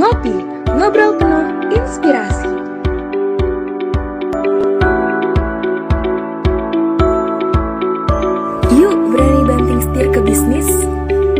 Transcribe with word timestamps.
Ngopi, 0.00 0.32
ngobrol 0.80 1.12
penuh 1.20 1.44
inspirasi. 1.76 2.48
Yuk 8.80 8.96
berani 9.12 9.40
banting 9.44 9.80
setir 9.84 10.08
ke 10.08 10.20
bisnis. 10.24 10.68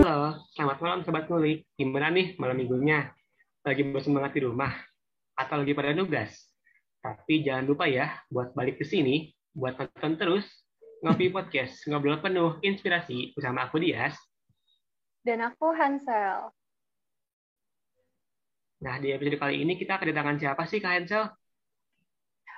Halo, 0.05 0.45
selamat 0.53 0.77
malam 0.77 1.01
Sobat 1.09 1.25
Ngulik. 1.33 1.65
Gimana 1.73 2.13
nih 2.13 2.37
malam 2.37 2.61
minggunya? 2.61 3.09
Lagi 3.65 3.81
bersemangat 3.81 4.37
di 4.37 4.45
rumah? 4.45 4.77
Atau 5.41 5.65
lagi 5.65 5.73
pada 5.73 5.97
nugas? 5.97 6.53
Tapi 7.01 7.41
jangan 7.41 7.65
lupa 7.65 7.89
ya, 7.89 8.13
buat 8.29 8.53
balik 8.53 8.77
ke 8.77 8.85
sini, 8.85 9.33
buat 9.57 9.81
nonton 9.81 10.21
terus, 10.21 10.45
Ngopi 11.01 11.33
Podcast, 11.33 11.81
ngobrol 11.89 12.21
penuh 12.21 12.61
inspirasi 12.61 13.33
bersama 13.33 13.65
aku 13.73 13.81
Dias. 13.81 14.21
Dan 15.25 15.49
aku 15.49 15.73
Hansel. 15.73 16.60
Nah, 18.81 18.97
di 18.97 19.13
episode 19.13 19.37
kali 19.37 19.61
ini 19.61 19.77
kita 19.77 20.01
kedatangan 20.01 20.41
siapa 20.41 20.65
sih 20.65 20.81
Kak 20.81 20.93
Hansel? 20.97 21.29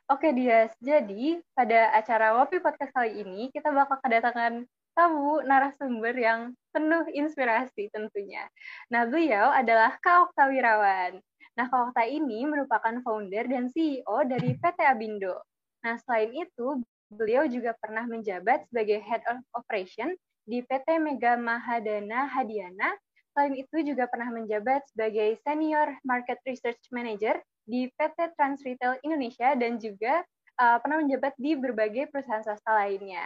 Oke 0.06 0.30
Dias, 0.30 0.70
jadi 0.78 1.42
pada 1.50 1.90
acara 1.98 2.38
Wopi 2.38 2.62
Podcast 2.62 2.94
kali 2.94 3.26
ini 3.26 3.50
kita 3.50 3.74
bakal 3.74 3.98
kedatangan 4.06 4.62
tamu 4.94 5.42
narasumber 5.42 6.14
yang 6.14 6.54
penuh 6.70 7.10
inspirasi 7.10 7.90
tentunya. 7.90 8.46
Nah, 8.86 9.02
beliau 9.02 9.50
adalah 9.50 9.98
Kak 9.98 10.30
Okta 10.30 10.46
Wirawan. 10.46 11.18
Nah, 11.58 11.66
Kak 11.66 11.90
Okta 11.90 12.06
ini 12.06 12.46
merupakan 12.46 13.02
founder 13.02 13.50
dan 13.50 13.66
CEO 13.74 14.22
dari 14.22 14.54
PT 14.54 14.78
Abindo. 14.78 15.42
Nah, 15.82 15.98
selain 16.06 16.30
itu, 16.38 16.86
beliau 17.10 17.50
juga 17.50 17.74
pernah 17.82 18.06
menjabat 18.06 18.70
sebagai 18.70 19.02
Head 19.02 19.26
of 19.26 19.42
Operation 19.58 20.14
di 20.46 20.62
PT 20.62 21.02
Mega 21.02 21.34
Mahadana 21.34 22.30
Hadiana. 22.30 22.94
Selain 23.32 23.56
itu 23.56 23.76
juga 23.80 24.04
pernah 24.12 24.28
menjabat 24.28 24.84
sebagai 24.92 25.40
Senior 25.40 25.96
Market 26.04 26.36
Research 26.44 26.84
Manager 26.92 27.40
di 27.64 27.88
PT 27.96 28.36
Trans 28.36 28.60
Retail 28.60 29.00
Indonesia 29.00 29.56
dan 29.56 29.80
juga 29.80 30.20
uh, 30.60 30.76
pernah 30.84 31.00
menjabat 31.00 31.32
di 31.40 31.56
berbagai 31.56 32.12
perusahaan 32.12 32.44
swasta 32.44 32.76
lainnya. 32.76 33.24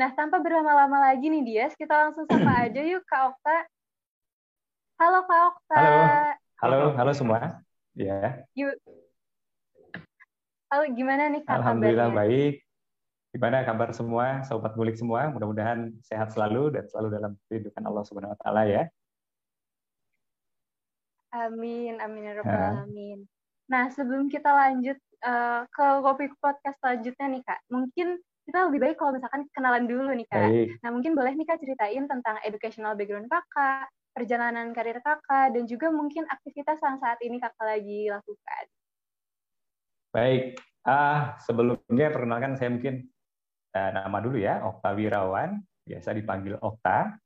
Nah, 0.00 0.08
tanpa 0.16 0.40
berlama-lama 0.40 1.12
lagi 1.12 1.28
nih 1.28 1.44
Dias, 1.44 1.76
kita 1.76 1.92
langsung 1.92 2.24
sapa 2.24 2.48
aja 2.64 2.80
yuk 2.80 3.04
Kak 3.04 3.36
Okta. 3.36 3.58
Halo 4.96 5.20
Kak 5.28 5.42
Okta. 5.52 5.76
Halo, 5.76 6.00
halo, 6.64 6.86
halo 6.96 7.12
semua. 7.12 7.60
Ya. 7.92 8.48
Yuk. 8.56 8.72
Halo, 10.72 10.88
gimana 10.96 11.28
nih 11.28 11.44
Kak 11.44 11.60
Alhamdulillah 11.60 12.08
kabarnya? 12.08 12.20
baik. 12.24 12.54
Gimana 13.32 13.64
kabar 13.68 13.92
semua, 13.92 14.40
sobat 14.48 14.72
mulik 14.80 14.96
semua? 14.96 15.28
Mudah-mudahan 15.28 15.92
sehat 16.00 16.32
selalu 16.32 16.72
dan 16.72 16.88
selalu 16.88 17.08
dalam 17.12 17.32
kehidupan 17.52 17.84
Allah 17.84 18.04
Subhanahu 18.08 18.32
wa 18.32 18.40
taala 18.40 18.64
ya. 18.64 18.88
Amin, 21.32 21.96
amin 21.96 22.28
ya 22.28 22.32
rabbal 22.36 22.60
alamin. 22.84 23.24
Nah, 23.72 23.88
sebelum 23.88 24.28
kita 24.28 24.52
lanjut 24.52 25.00
uh, 25.24 25.64
ke 25.64 25.86
topik 26.04 26.36
podcast 26.36 26.76
selanjutnya 26.84 27.26
nih 27.32 27.42
Kak, 27.48 27.60
mungkin 27.72 28.20
kita 28.44 28.68
lebih 28.68 28.80
baik 28.84 28.96
kalau 29.00 29.16
misalkan 29.16 29.48
kenalan 29.56 29.88
dulu 29.88 30.12
nih 30.12 30.28
Kak. 30.28 30.44
Baik. 30.44 30.68
Nah, 30.84 30.90
mungkin 30.92 31.12
boleh 31.16 31.32
nih 31.32 31.46
Kak 31.48 31.56
ceritain 31.64 32.04
tentang 32.04 32.36
educational 32.44 32.92
background 33.00 33.32
Kakak, 33.32 33.88
perjalanan 34.12 34.76
karir 34.76 35.00
Kakak, 35.00 35.56
dan 35.56 35.64
juga 35.64 35.88
mungkin 35.88 36.28
aktivitas 36.28 36.76
yang 36.84 37.00
saat 37.00 37.16
ini 37.24 37.40
Kakak 37.40 37.64
lagi 37.64 38.12
lakukan. 38.12 38.64
Baik. 40.12 40.60
Ah, 40.84 41.40
sebelumnya 41.40 42.12
perkenalkan 42.12 42.60
saya 42.60 42.68
mungkin 42.68 43.08
eh, 43.72 43.90
nama 43.96 44.20
dulu 44.20 44.36
ya, 44.36 44.60
Okta 44.68 44.92
Wirawan, 44.92 45.64
biasa 45.88 46.12
dipanggil 46.12 46.60
Okta. 46.60 47.16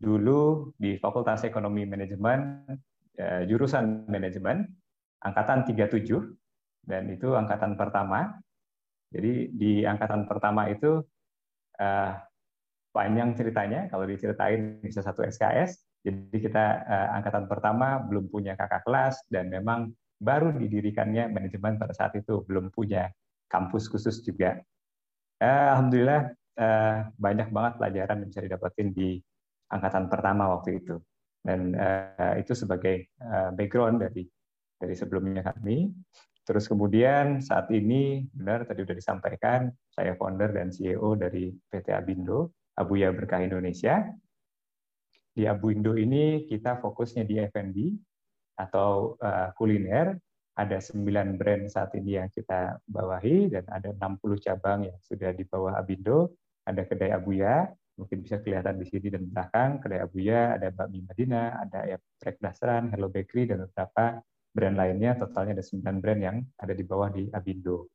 Dulu 0.00 0.70
di 0.78 0.96
Fakultas 1.02 1.44
Ekonomi 1.44 1.84
Manajemen 1.84 2.64
jurusan 3.20 4.08
manajemen 4.08 4.64
angkatan 5.20 5.68
37 5.68 6.08
dan 6.84 7.02
itu 7.12 7.36
angkatan 7.36 7.76
pertama. 7.76 8.40
Jadi 9.10 9.52
di 9.52 9.72
angkatan 9.84 10.24
pertama 10.24 10.70
itu 10.70 11.02
eh, 11.76 12.12
panjang 12.90 13.34
ceritanya 13.36 13.90
kalau 13.90 14.06
diceritain 14.06 14.80
bisa 14.80 15.04
satu 15.04 15.26
SKS. 15.26 15.82
Jadi 16.00 16.36
kita 16.40 16.64
eh, 16.86 17.08
angkatan 17.20 17.44
pertama 17.50 18.00
belum 18.00 18.32
punya 18.32 18.56
kakak 18.56 18.86
kelas 18.86 19.20
dan 19.28 19.52
memang 19.52 19.92
baru 20.20 20.52
didirikannya 20.56 21.28
manajemen 21.32 21.76
pada 21.80 21.92
saat 21.96 22.16
itu 22.16 22.44
belum 22.46 22.72
punya 22.72 23.12
kampus 23.50 23.90
khusus 23.90 24.22
juga. 24.24 24.62
Eh, 25.40 25.66
Alhamdulillah 25.74 26.32
eh, 26.56 26.96
banyak 27.18 27.48
banget 27.52 27.72
pelajaran 27.76 28.16
yang 28.24 28.28
bisa 28.30 28.42
didapetin 28.44 28.88
di 28.94 29.18
angkatan 29.70 30.06
pertama 30.10 30.50
waktu 30.54 30.82
itu 30.82 30.98
dan 31.40 31.72
eh, 31.72 32.34
itu 32.44 32.52
sebagai 32.52 33.08
eh, 33.08 33.50
background 33.56 34.04
dari 34.04 34.24
dari 34.80 34.94
sebelumnya 34.96 35.44
kami. 35.44 35.92
Terus 36.40 36.66
kemudian 36.66 37.38
saat 37.44 37.68
ini 37.70 38.24
benar 38.32 38.64
tadi 38.64 38.82
sudah 38.82 38.96
disampaikan 38.96 39.70
saya 39.92 40.16
founder 40.16 40.50
dan 40.50 40.72
CEO 40.72 41.14
dari 41.14 41.52
PT 41.52 41.92
Abindo 41.92 42.56
Abuya 42.80 43.12
Berkah 43.12 43.44
Indonesia. 43.44 44.08
Di 45.30 45.46
Abuindo 45.46 45.94
ini 45.94 46.48
kita 46.48 46.80
fokusnya 46.82 47.22
di 47.22 47.38
F&B 47.38 47.76
atau 48.58 49.14
uh, 49.20 49.52
kuliner. 49.54 50.16
Ada 50.58 50.82
9 50.82 51.40
brand 51.40 51.64
saat 51.70 51.94
ini 51.96 52.20
yang 52.20 52.28
kita 52.28 52.76
bawahi 52.84 53.48
dan 53.48 53.64
ada 53.70 53.94
60 53.96 54.44
cabang 54.44 54.84
yang 54.84 54.98
sudah 55.06 55.30
di 55.32 55.46
bawah 55.46 55.78
Abindo. 55.78 56.36
Ada 56.66 56.84
kedai 56.84 57.14
Abuya, 57.14 57.64
mungkin 58.00 58.24
bisa 58.24 58.40
kelihatan 58.40 58.80
di 58.80 58.88
sini 58.88 59.12
dan 59.12 59.28
belakang. 59.28 59.84
Kedai 59.84 60.00
Abuya, 60.00 60.56
ada 60.56 60.72
Bakmi 60.72 61.04
Madinah, 61.04 61.60
ada 61.68 61.84
ya 61.84 62.00
Trek 62.16 62.40
Dasran, 62.40 62.88
Hello 62.88 63.12
Bakery, 63.12 63.52
dan 63.52 63.68
beberapa 63.68 64.24
brand 64.56 64.80
lainnya. 64.80 65.20
Totalnya 65.20 65.60
ada 65.60 65.64
9 65.68 66.00
brand 66.00 66.20
yang 66.24 66.40
ada 66.56 66.72
di 66.72 66.88
bawah 66.88 67.12
di 67.12 67.28
Abindo. 67.28 67.92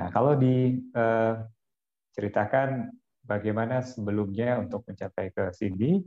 Nah, 0.00 0.08
kalau 0.08 0.40
diceritakan 0.40 2.88
bagaimana 3.22 3.78
sebelumnya 3.84 4.58
untuk 4.58 4.82
mencapai 4.88 5.30
ke 5.30 5.52
sini, 5.52 6.02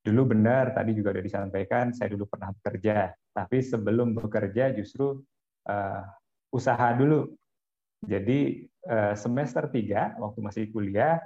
dulu 0.00 0.32
benar 0.32 0.72
tadi 0.72 0.96
juga 0.96 1.12
sudah 1.12 1.24
disampaikan 1.24 1.92
saya 1.92 2.16
dulu 2.16 2.24
pernah 2.24 2.56
bekerja 2.56 3.12
tapi 3.36 3.60
sebelum 3.60 4.16
bekerja 4.16 4.72
justru 4.72 5.20
uh, 5.68 6.02
usaha 6.48 6.96
dulu 6.96 7.28
jadi 8.00 8.64
uh, 8.88 9.12
semester 9.12 9.68
3 9.68 10.16
waktu 10.16 10.38
masih 10.40 10.64
kuliah 10.72 11.20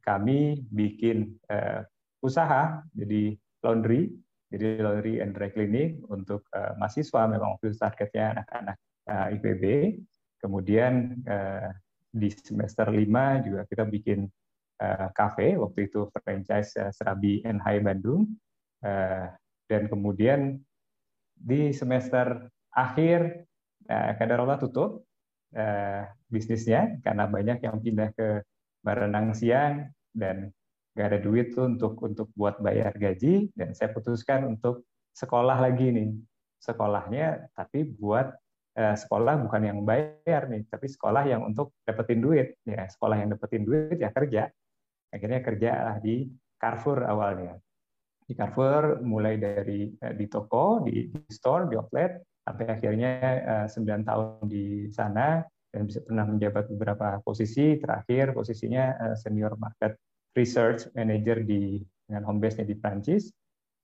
kami 0.00 0.64
bikin 0.72 1.36
uh, 1.52 1.84
usaha 2.24 2.80
jadi 2.96 3.36
laundry 3.60 4.08
jadi 4.48 4.80
laundry 4.80 5.20
and 5.20 5.36
dry 5.36 5.52
cleaning 5.52 6.00
untuk 6.08 6.46
uh, 6.56 6.72
mahasiswa 6.80 7.28
memang 7.28 7.60
itu 7.60 7.76
targetnya 7.76 8.40
anak-anak 8.40 8.76
uh, 9.10 9.26
IPB 9.36 9.64
kemudian 10.40 11.20
di 12.16 12.28
semester 12.32 12.88
5 12.88 13.44
juga 13.44 13.60
kita 13.68 13.84
bikin 13.84 14.24
uh, 14.80 15.08
waktu 15.60 15.80
itu 15.88 16.08
franchise 16.12 16.76
uh, 16.80 16.92
Serabi 16.92 17.44
NHI 17.44 17.84
Bandung. 17.84 18.28
Dan 19.66 19.90
kemudian 19.90 20.62
di 21.34 21.74
semester 21.74 22.46
akhir 22.70 23.44
uh, 23.90 24.56
tutup 24.62 25.02
uh, 25.58 26.06
bisnisnya 26.30 27.02
karena 27.02 27.26
banyak 27.26 27.58
yang 27.66 27.82
pindah 27.82 28.14
ke 28.14 28.46
Barenang 28.86 29.34
Siang 29.34 29.90
dan 30.14 30.54
nggak 30.94 31.06
ada 31.10 31.18
duit 31.18 31.50
tuh 31.50 31.66
untuk 31.74 31.98
untuk 32.06 32.30
buat 32.38 32.62
bayar 32.62 32.94
gaji 32.94 33.50
dan 33.58 33.74
saya 33.74 33.90
putuskan 33.90 34.46
untuk 34.46 34.86
sekolah 35.10 35.58
lagi 35.58 35.90
nih. 35.90 36.14
Sekolahnya 36.62 37.50
tapi 37.52 37.82
buat 37.84 38.30
uh, 38.78 38.94
sekolah 38.94 39.42
bukan 39.42 39.62
yang 39.66 39.78
bayar 39.82 40.46
nih 40.46 40.64
tapi 40.70 40.86
sekolah 40.86 41.26
yang 41.26 41.42
untuk 41.42 41.74
dapetin 41.82 42.22
duit. 42.22 42.54
Ya 42.62 42.86
sekolah 42.86 43.18
yang 43.18 43.34
dapetin 43.34 43.66
duit 43.66 43.98
ya 43.98 44.14
kerja. 44.14 44.46
Akhirnya 45.10 45.42
kerja 45.42 45.70
lah 45.90 45.96
di 45.98 46.30
Carrefour 46.54 47.02
awalnya. 47.02 47.58
Di 48.22 48.32
Carrefour 48.38 49.02
mulai 49.02 49.34
dari 49.36 49.90
uh, 49.90 50.14
di 50.14 50.30
toko 50.30 50.86
di, 50.86 51.10
di 51.10 51.20
store 51.34 51.66
di 51.66 51.74
outlet 51.74 52.22
sampai 52.46 52.66
akhirnya 52.70 53.10
uh, 53.52 53.66
9 53.66 54.06
tahun 54.06 54.46
di 54.46 54.86
sana 54.94 55.42
dan 55.76 55.84
bisa 55.84 56.00
pernah 56.00 56.24
menjabat 56.24 56.72
beberapa 56.72 57.20
posisi. 57.20 57.76
Terakhir 57.76 58.32
posisinya 58.32 58.96
uh, 58.96 59.16
senior 59.20 59.60
market 59.60 60.00
research 60.32 60.88
manager 60.96 61.44
di 61.44 61.84
dengan 62.08 62.24
home 62.24 62.40
base-nya 62.40 62.64
di 62.64 62.76
Prancis. 62.80 63.28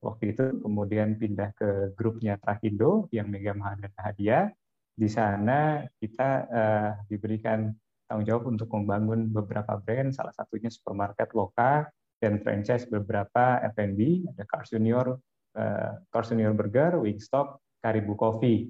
Waktu 0.01 0.33
itu 0.33 0.45
kemudian 0.65 1.21
pindah 1.21 1.53
ke 1.53 1.93
grupnya 1.93 2.41
Trakindo 2.41 3.13
yang 3.13 3.29
Mega 3.29 3.53
Mahadana 3.53 4.01
Hadiah 4.01 4.49
di 4.93 5.09
sana 5.09 5.81
kita 5.97 6.31
uh, 6.53 6.91
diberikan 7.09 7.73
tanggung 8.05 8.29
jawab 8.29 8.45
untuk 8.53 8.69
membangun 8.77 9.33
beberapa 9.33 9.81
brand, 9.81 10.13
salah 10.13 10.37
satunya 10.37 10.69
supermarket 10.69 11.33
lokal 11.33 11.89
dan 12.21 12.39
franchise 12.45 12.85
beberapa 12.85 13.59
F&B, 13.73 14.29
ada 14.29 14.45
Cars 14.45 14.69
Junior, 14.69 15.17
uh, 15.57 15.93
Cars 16.13 16.29
Junior 16.29 16.53
Burger, 16.53 17.01
Wingstop, 17.01 17.59
Karibu 17.81 18.15
Coffee. 18.15 18.69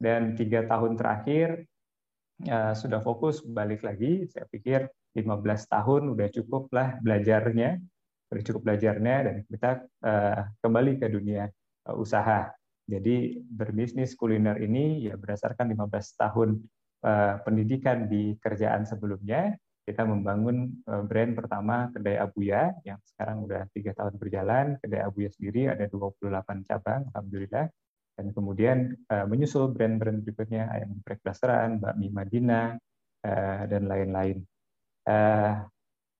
Dan 0.00 0.32
tiga 0.32 0.64
tahun 0.64 0.96
terakhir 0.96 1.69
uh, 2.48 2.72
sudah 2.72 3.02
fokus 3.04 3.44
balik 3.44 3.84
lagi, 3.84 4.24
saya 4.30 4.46
pikir 4.48 4.88
15 5.12 5.26
tahun 5.66 6.02
udah 6.14 6.28
cukup 6.30 6.70
lah 6.72 6.96
belajarnya, 7.02 7.76
udah 8.30 8.42
cukup 8.46 8.62
belajarnya 8.64 9.16
dan 9.26 9.36
kita 9.44 9.70
uh, 10.06 10.40
kembali 10.62 11.02
ke 11.02 11.06
dunia 11.10 11.50
uh, 11.90 11.96
usaha 11.98 12.48
Jadi 12.90 13.38
berbisnis 13.46 14.18
kuliner 14.18 14.58
ini 14.58 15.06
ya 15.06 15.14
berdasarkan 15.14 15.70
15 15.70 16.20
tahun 16.20 16.50
pendidikan 17.46 18.10
di 18.12 18.36
kerjaan 18.36 18.84
sebelumnya, 18.84 19.56
kita 19.88 20.04
membangun 20.04 20.84
brand 20.84 21.32
pertama 21.32 21.88
kedai 21.94 22.18
Abuya 22.18 22.74
yang 22.84 22.98
sekarang 23.06 23.46
udah 23.46 23.70
tiga 23.72 23.94
tahun 23.94 24.18
berjalan. 24.18 24.74
Kedai 24.82 25.06
Abuya 25.06 25.30
sendiri 25.30 25.70
ada 25.70 25.86
28 25.86 26.66
cabang, 26.66 27.06
alhamdulillah. 27.14 27.70
Dan 28.20 28.36
kemudian 28.36 28.92
menyusul 29.08 29.72
brand-brand 29.72 30.20
berikutnya 30.20 30.68
ayam 30.68 31.00
geprek 31.00 31.24
blasteran, 31.24 31.80
bakmi 31.80 32.12
Madinah, 32.12 32.76
dan 33.64 33.88
lain-lain. 33.88 34.44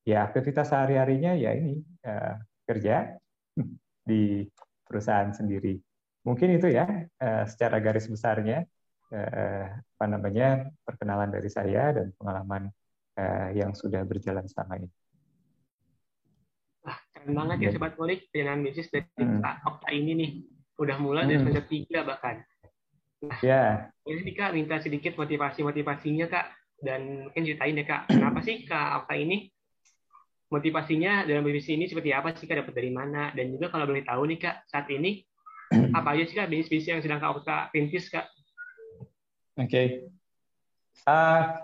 Ya 0.08 0.24
aktivitas 0.24 0.72
sehari-harinya 0.72 1.36
ya 1.36 1.52
ini 1.52 1.76
kerja 2.64 3.20
di 4.08 4.48
perusahaan 4.88 5.28
sendiri. 5.36 5.76
Mungkin 6.24 6.56
itu 6.56 6.72
ya 6.72 6.88
secara 7.44 7.84
garis 7.84 8.08
besarnya 8.08 8.64
apa 9.12 10.06
namanya 10.08 10.72
perkenalan 10.88 11.28
dari 11.28 11.52
saya 11.52 11.92
dan 11.92 12.16
pengalaman 12.16 12.72
yang 13.52 13.76
sudah 13.76 14.00
berjalan 14.08 14.48
selama 14.48 14.80
ini. 14.80 14.88
Wah, 16.80 16.96
keren 17.12 17.36
banget 17.36 17.56
ya 17.60 17.70
Sobat 17.76 17.92
Kulik 17.92 18.32
dengan 18.32 18.64
bisnis 18.64 18.88
dari 18.88 19.04
hmm. 19.20 19.44
Okta 19.44 19.88
ini 19.92 20.12
nih. 20.16 20.32
Udah 20.80 20.96
mulai 20.96 21.28
dari 21.28 21.36
hmm. 21.36 21.52
semester 21.52 21.64
tiga 21.68 22.00
bahkan. 22.08 22.40
Nah, 23.20 23.38
ya. 23.44 23.92
Ini 24.08 24.32
Kak 24.32 24.56
minta 24.56 24.80
sedikit 24.80 25.14
motivasi-motivasinya 25.20 26.26
Kak. 26.32 26.46
Dan 26.80 27.28
mungkin 27.28 27.44
ceritain 27.44 27.76
deh 27.76 27.84
Kak, 27.84 28.08
kenapa 28.08 28.40
sih 28.40 28.64
Kak 28.64 29.04
Okta 29.04 29.20
ini 29.20 29.52
motivasinya 30.50 31.24
dalam 31.24 31.46
bisnis 31.46 31.70
ini 31.70 31.86
seperti 31.86 32.10
apa 32.10 32.34
sih 32.34 32.44
kak 32.50 32.66
dapat 32.66 32.74
dari 32.74 32.90
mana 32.90 33.30
dan 33.32 33.54
juga 33.54 33.70
kalau 33.70 33.86
boleh 33.86 34.02
tahu 34.02 34.26
nih 34.26 34.38
kak 34.42 34.66
saat 34.66 34.90
ini 34.90 35.22
apa 35.98 36.18
aja 36.18 36.26
sih 36.26 36.34
kak 36.34 36.50
bisnis-bisnis 36.50 36.90
yang 36.90 37.00
sedang 37.00 37.22
kak 37.22 37.38
Okta 37.38 37.70
rintis 37.70 38.10
kak? 38.10 38.26
Oke, 39.60 39.70
okay. 39.70 39.86
uh, 41.06 41.62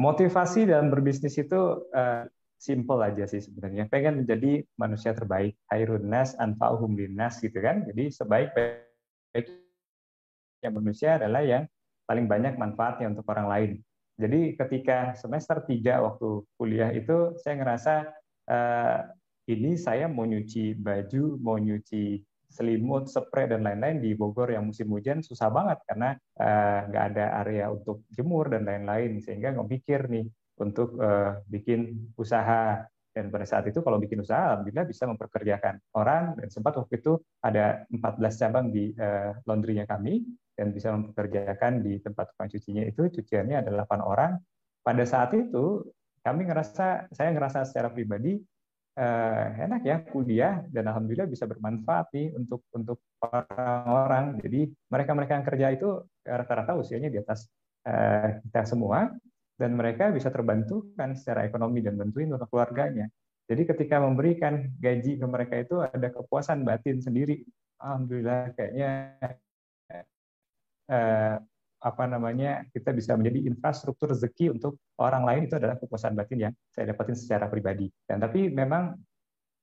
motivasi 0.00 0.70
dalam 0.70 0.88
berbisnis 0.88 1.36
itu 1.36 1.84
uh, 1.92 2.24
simple 2.58 3.04
aja 3.04 3.26
sih 3.28 3.40
sebenarnya. 3.44 3.88
Pengen 3.90 4.14
menjadi 4.24 4.64
manusia 4.80 5.12
terbaik, 5.12 5.56
hairun 5.68 6.08
nas 6.08 6.32
anfa'uhum 6.40 6.96
linnas 6.96 7.40
gitu 7.42 7.60
kan. 7.60 7.84
Jadi 7.84 8.08
sebaik-baiknya 8.14 10.70
manusia 10.72 11.20
adalah 11.20 11.42
yang 11.44 11.68
paling 12.08 12.24
banyak 12.28 12.56
manfaatnya 12.56 13.08
untuk 13.12 13.28
orang 13.32 13.48
lain. 13.48 13.84
Jadi 14.14 14.54
ketika 14.54 15.18
semester 15.18 15.66
3 15.66 16.06
waktu 16.06 16.46
kuliah 16.54 16.94
itu 16.94 17.34
saya 17.42 17.54
ngerasa 17.58 17.94
uh, 18.46 18.98
ini 19.50 19.74
saya 19.76 20.06
mau 20.06 20.24
nyuci 20.24 20.78
baju, 20.78 21.36
mau 21.42 21.58
nyuci 21.58 22.22
selimut, 22.54 23.10
spray 23.10 23.50
dan 23.50 23.66
lain-lain 23.66 23.98
di 23.98 24.14
Bogor 24.14 24.54
yang 24.54 24.70
musim 24.70 24.86
hujan 24.94 25.26
susah 25.26 25.50
banget 25.50 25.82
karena 25.90 26.14
uh, 26.38 26.86
nggak 26.86 27.04
ada 27.10 27.26
area 27.42 27.66
untuk 27.74 28.06
jemur 28.14 28.46
dan 28.46 28.62
lain-lain 28.62 29.18
sehingga 29.18 29.50
nggak 29.50 29.70
pikir 29.74 30.06
nih 30.06 30.30
untuk 30.60 30.98
uh, 31.02 31.42
bikin 31.50 32.10
usaha 32.14 32.86
dan 33.14 33.30
pada 33.30 33.46
saat 33.46 33.70
itu 33.70 33.78
kalau 33.78 34.02
bikin 34.02 34.26
usaha 34.26 34.50
alhamdulillah 34.50 34.86
bisa 34.90 35.06
memperkerjakan 35.06 35.78
orang 35.94 36.34
dan 36.34 36.48
sempat 36.50 36.74
waktu 36.74 36.98
itu 36.98 37.22
ada 37.46 37.86
14 37.86 38.40
cabang 38.42 38.66
di 38.74 38.90
uh, 38.98 39.38
laundrynya 39.46 39.86
kami 39.86 40.26
dan 40.54 40.74
bisa 40.74 40.94
mempekerjakan 40.94 41.82
di 41.82 42.02
tempat 42.02 42.34
tukang 42.34 42.50
cucinya 42.50 42.82
itu 42.86 43.10
cuciannya 43.10 43.62
ada 43.62 43.70
8 43.86 44.02
orang. 44.02 44.38
Pada 44.82 45.02
saat 45.06 45.34
itu 45.34 45.82
kami 46.22 46.46
ngerasa 46.46 47.10
saya 47.10 47.30
ngerasa 47.34 47.66
secara 47.66 47.90
pribadi 47.90 48.38
eh, 48.94 49.46
enak 49.66 49.82
ya 49.82 49.96
kuliah 50.06 50.62
dan 50.70 50.88
alhamdulillah 50.88 51.26
bisa 51.26 51.44
bermanfaat 51.50 52.14
nih 52.14 52.28
untuk 52.38 52.62
untuk 52.70 53.02
orang-orang. 53.18 54.38
Jadi 54.40 54.70
mereka-mereka 54.88 55.32
yang 55.34 55.46
kerja 55.46 55.66
itu 55.74 55.88
rata-rata 56.22 56.78
usianya 56.78 57.10
di 57.10 57.18
atas 57.18 57.50
kita 58.48 58.64
semua 58.64 59.12
dan 59.54 59.78
mereka 59.78 60.10
bisa 60.10 60.34
terbantukan 60.34 61.14
secara 61.14 61.46
ekonomi 61.46 61.78
dan 61.78 61.94
bantuin 61.94 62.30
untuk 62.30 62.50
keluarganya. 62.50 63.06
Jadi 63.44 63.62
ketika 63.68 64.00
memberikan 64.00 64.72
gaji 64.80 65.20
ke 65.20 65.26
mereka 65.28 65.54
itu 65.60 65.84
ada 65.84 66.08
kepuasan 66.10 66.64
batin 66.64 66.98
sendiri. 66.98 67.44
Alhamdulillah 67.78 68.56
kayaknya 68.56 68.90
eh, 70.88 71.36
apa 71.84 72.04
namanya 72.08 72.64
kita 72.72 72.96
bisa 72.96 73.12
menjadi 73.12 73.44
infrastruktur 73.44 74.16
rezeki 74.16 74.56
untuk 74.56 74.80
orang 74.96 75.28
lain 75.28 75.42
itu 75.44 75.60
adalah 75.60 75.76
kepuasan 75.76 76.16
batin 76.16 76.48
yang 76.48 76.52
saya 76.72 76.96
dapatin 76.96 77.14
secara 77.14 77.46
pribadi. 77.52 77.92
Dan 78.08 78.24
tapi 78.24 78.48
memang 78.48 78.96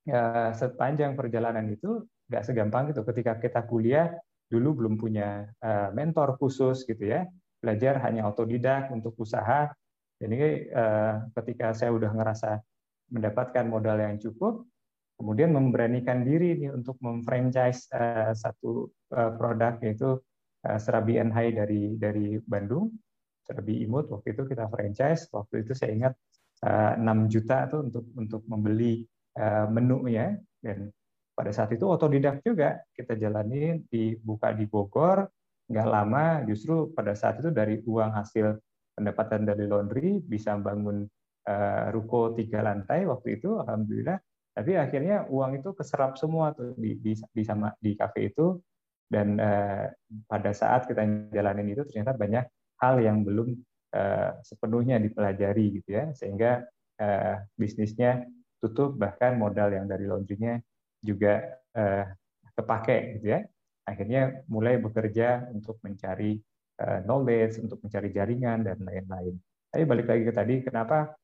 eh, 0.05 0.49
sepanjang 0.53 1.17
perjalanan 1.17 1.65
itu 1.67 2.05
nggak 2.29 2.43
segampang 2.45 2.93
itu 2.93 3.01
ketika 3.01 3.41
kita 3.41 3.65
kuliah 3.65 4.13
dulu 4.47 4.85
belum 4.85 4.95
punya 5.01 5.49
eh, 5.57 5.89
mentor 5.91 6.37
khusus 6.37 6.85
gitu 6.85 7.01
ya 7.01 7.25
belajar 7.61 8.01
hanya 8.05 8.25
otodidak 8.25 8.89
untuk 8.89 9.13
usaha 9.21 9.69
jadi 10.21 10.37
eh, 10.69 11.13
ketika 11.41 11.73
saya 11.73 11.89
udah 11.89 12.13
ngerasa 12.13 12.61
mendapatkan 13.11 13.65
modal 13.65 13.97
yang 13.97 14.21
cukup 14.21 14.63
kemudian 15.17 15.53
memberanikan 15.53 16.25
diri 16.25 16.57
nih 16.57 16.73
untuk 16.73 16.97
memfranchise 17.01 17.89
eh, 17.93 18.33
satu 18.33 18.89
eh, 19.13 19.31
produk 19.37 19.77
yaitu 19.81 20.17
Serabi 20.61 21.17
Enhai 21.17 21.49
dari 21.57 21.97
dari 21.97 22.37
Bandung, 22.37 22.93
Serabi 23.41 23.81
Imut. 23.81 24.13
Waktu 24.13 24.37
itu 24.37 24.45
kita 24.45 24.69
franchise. 24.69 25.25
Waktu 25.33 25.65
itu 25.65 25.73
saya 25.73 25.89
ingat 25.89 26.13
6 26.61 27.01
eh, 27.01 27.25
juta 27.25 27.65
tuh 27.65 27.89
untuk 27.89 28.05
untuk 28.13 28.41
membeli 28.45 29.01
uh, 29.41 29.65
menunya 29.65 30.37
dan 30.61 30.93
pada 31.33 31.49
saat 31.49 31.73
itu 31.73 31.89
otodidak 31.89 32.45
juga 32.45 32.77
kita 32.93 33.17
jalani 33.17 33.81
dibuka 33.89 34.53
di 34.53 34.69
Bogor. 34.69 35.25
Nggak 35.65 35.87
lama 35.89 36.45
justru 36.45 36.93
pada 36.93 37.17
saat 37.17 37.41
itu 37.41 37.49
dari 37.49 37.81
uang 37.81 38.11
hasil 38.13 38.61
pendapatan 38.95 39.47
dari 39.47 39.65
laundry 39.65 40.19
bisa 40.21 40.55
bangun 40.59 41.07
uh, 41.47 41.85
ruko 41.89 42.35
tiga 42.35 42.61
lantai 42.61 43.07
waktu 43.07 43.41
itu 43.41 43.59
alhamdulillah. 43.61 44.19
Tapi 44.51 44.75
akhirnya 44.75 45.31
uang 45.31 45.63
itu 45.63 45.71
keserap 45.71 46.19
semua 46.19 46.51
tuh 46.51 46.75
di 46.75 46.99
di, 46.99 47.15
di 47.15 47.43
sama 47.47 47.71
di 47.79 47.95
kafe 47.95 48.35
itu. 48.35 48.59
Dan 49.11 49.39
uh, 49.39 49.91
pada 50.27 50.51
saat 50.55 50.87
kita 50.87 51.03
jalanin 51.31 51.71
itu 51.71 51.83
ternyata 51.87 52.15
banyak 52.15 52.45
hal 52.79 52.95
yang 53.03 53.27
belum 53.27 53.55
uh, 53.95 54.39
sepenuhnya 54.43 54.99
dipelajari 54.99 55.79
gitu 55.79 55.89
ya. 55.95 56.11
Sehingga 56.15 56.63
uh, 56.99 57.35
bisnisnya 57.55 58.27
tutup 58.59 58.95
bahkan 58.99 59.39
modal 59.39 59.71
yang 59.71 59.87
dari 59.87 60.07
laundrynya 60.07 60.59
juga 60.99 61.43
uh, 61.75 62.05
kepake 62.55 63.19
gitu 63.19 63.27
ya. 63.35 63.39
Akhirnya 63.87 64.45
mulai 64.47 64.77
bekerja 64.77 65.49
untuk 65.51 65.79
mencari 65.83 66.37
knowledge 67.05 67.61
untuk 67.61 67.79
mencari 67.83 68.09
jaringan 68.13 68.65
dan 68.65 68.77
lain-lain 68.81 69.35
tapi 69.71 69.83
balik 69.87 70.07
lagi 70.11 70.23
ke 70.27 70.33
tadi 70.35 70.55
kenapa 70.67 71.15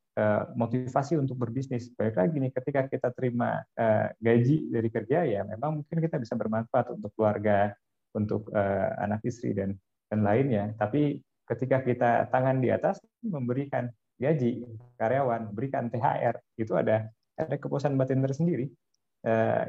motivasi 0.57 1.13
untuk 1.13 1.37
berbisnis. 1.37 1.93
Balik 1.93 2.17
lagi 2.17 2.35
nih, 2.41 2.49
ketika 2.49 2.89
kita 2.89 3.13
terima 3.13 3.61
uh, 3.77 4.09
gaji 4.17 4.73
dari 4.73 4.89
kerja 4.89 5.21
ya, 5.29 5.45
memang 5.45 5.81
mungkin 5.81 5.97
kita 6.01 6.17
bisa 6.17 6.33
bermanfaat 6.33 6.97
untuk 6.97 7.13
keluarga, 7.13 7.69
untuk 8.17 8.49
anak 8.97 9.21
istri 9.29 9.53
dan 9.53 9.77
dan 10.09 10.25
lainnya. 10.25 10.73
Tapi 10.73 11.21
ketika 11.45 11.85
kita 11.85 12.11
tangan 12.33 12.57
di 12.57 12.73
atas 12.73 12.97
memberikan 13.21 13.93
gaji 14.17 14.65
karyawan, 14.97 15.53
berikan 15.53 15.85
THR, 15.93 16.33
itu 16.57 16.73
ada 16.73 17.05
ada 17.37 17.55
kepuasan 17.61 17.93
batin 17.93 18.25
tersendiri. 18.25 18.73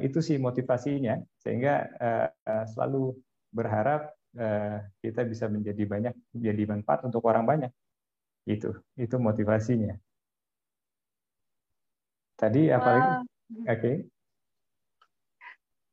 Itu 0.01 0.25
sih 0.25 0.41
motivasinya, 0.41 1.21
sehingga 1.45 1.93
selalu 2.73 3.21
berharap 3.53 4.17
kita 5.03 5.27
bisa 5.27 5.51
menjadi 5.51 5.83
banyak, 5.83 6.15
menjadi 6.35 6.63
manfaat 6.71 7.01
untuk 7.07 7.23
orang 7.27 7.45
banyak. 7.45 7.73
Itu, 8.49 8.73
itu 8.97 9.17
motivasinya. 9.19 9.99
Tadi 12.39 12.71
apa 12.71 12.89
lagi? 12.89 13.11
Oke. 13.67 13.67
Okay. 13.67 13.97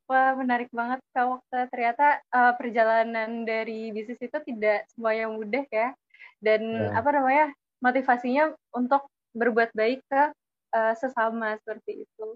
Wah, 0.06 0.38
menarik 0.38 0.70
banget 0.70 1.02
Kak 1.18 1.26
Waktu. 1.26 1.66
Ternyata 1.74 2.22
uh, 2.30 2.54
perjalanan 2.54 3.42
dari 3.42 3.90
bisnis 3.90 4.22
itu 4.22 4.38
tidak 4.46 4.86
semuanya 4.94 5.26
mudah 5.34 5.66
ya. 5.74 5.98
Dan 6.38 6.62
yeah. 6.70 6.94
apa 6.94 7.10
namanya, 7.10 7.46
motivasinya 7.82 8.54
untuk 8.78 9.10
berbuat 9.34 9.74
baik 9.74 10.06
ke 10.06 10.24
uh, 10.78 10.94
sesama 10.94 11.58
seperti 11.66 12.06
itu. 12.06 12.28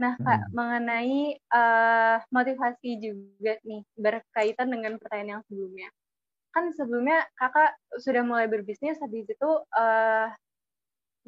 Nah, 0.00 0.16
Kak, 0.16 0.48
hmm. 0.48 0.52
mengenai 0.56 1.20
uh, 1.52 2.16
motivasi 2.32 2.90
juga 2.98 3.60
nih, 3.62 3.82
berkaitan 3.96 4.72
dengan 4.72 4.96
pertanyaan 4.96 5.38
yang 5.38 5.42
sebelumnya. 5.46 5.88
Kan 6.52 6.72
sebelumnya 6.72 7.24
Kakak 7.36 7.76
sudah 8.00 8.24
mulai 8.24 8.48
berbisnis, 8.48 9.00
habis 9.00 9.28
itu 9.28 9.50
uh, 9.76 10.28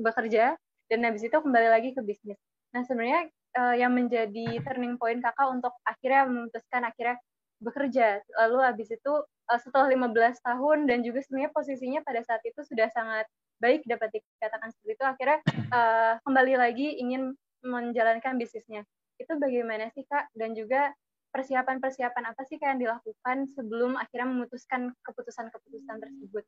bekerja, 0.01 0.57
dan 0.89 1.01
habis 1.05 1.25
itu 1.25 1.37
kembali 1.37 1.69
lagi 1.69 1.93
ke 1.93 2.01
bisnis. 2.01 2.41
Nah, 2.73 2.83
sebenarnya 2.83 3.31
uh, 3.59 3.75
yang 3.77 3.95
menjadi 3.95 4.59
turning 4.67 4.99
point 4.99 5.23
kakak 5.23 5.49
untuk 5.49 5.73
akhirnya 5.87 6.27
memutuskan 6.27 6.83
akhirnya 6.83 7.17
bekerja. 7.63 8.21
Lalu 8.45 8.59
habis 8.67 8.89
itu 8.91 9.13
uh, 9.23 9.61
setelah 9.63 9.89
15 9.93 10.11
tahun 10.43 10.79
dan 10.91 11.07
juga 11.07 11.23
sebenarnya 11.23 11.53
posisinya 11.55 12.01
pada 12.03 12.21
saat 12.27 12.43
itu 12.43 12.61
sudah 12.67 12.91
sangat 12.91 13.25
baik 13.63 13.87
dapat 13.87 14.11
dikatakan 14.11 14.69
seperti 14.75 14.93
itu 14.99 15.05
akhirnya 15.07 15.39
uh, 15.71 16.13
kembali 16.27 16.55
lagi 16.59 16.99
ingin 16.99 17.33
menjalankan 17.65 18.37
bisnisnya. 18.37 18.85
Itu 19.17 19.41
bagaimana 19.41 19.89
sih 19.97 20.05
Kak? 20.07 20.31
Dan 20.37 20.53
juga 20.53 20.93
persiapan-persiapan 21.35 22.25
apa 22.31 22.43
sih 22.47 22.61
yang 22.63 22.79
dilakukan 22.79 23.51
sebelum 23.51 23.99
akhirnya 23.99 24.31
memutuskan 24.31 24.95
keputusan-keputusan 25.03 25.97
tersebut? 25.99 26.45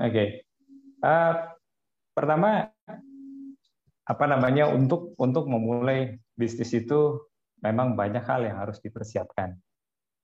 Oke, 0.00 0.08
okay. 0.08 0.28
uh, 1.04 1.52
pertama 2.16 2.72
apa 4.02 4.24
namanya 4.24 4.72
untuk 4.72 5.12
untuk 5.20 5.44
memulai 5.44 6.16
bisnis 6.32 6.72
itu 6.72 7.20
memang 7.60 7.92
banyak 7.92 8.24
hal 8.24 8.48
yang 8.48 8.56
harus 8.64 8.80
dipersiapkan. 8.80 9.52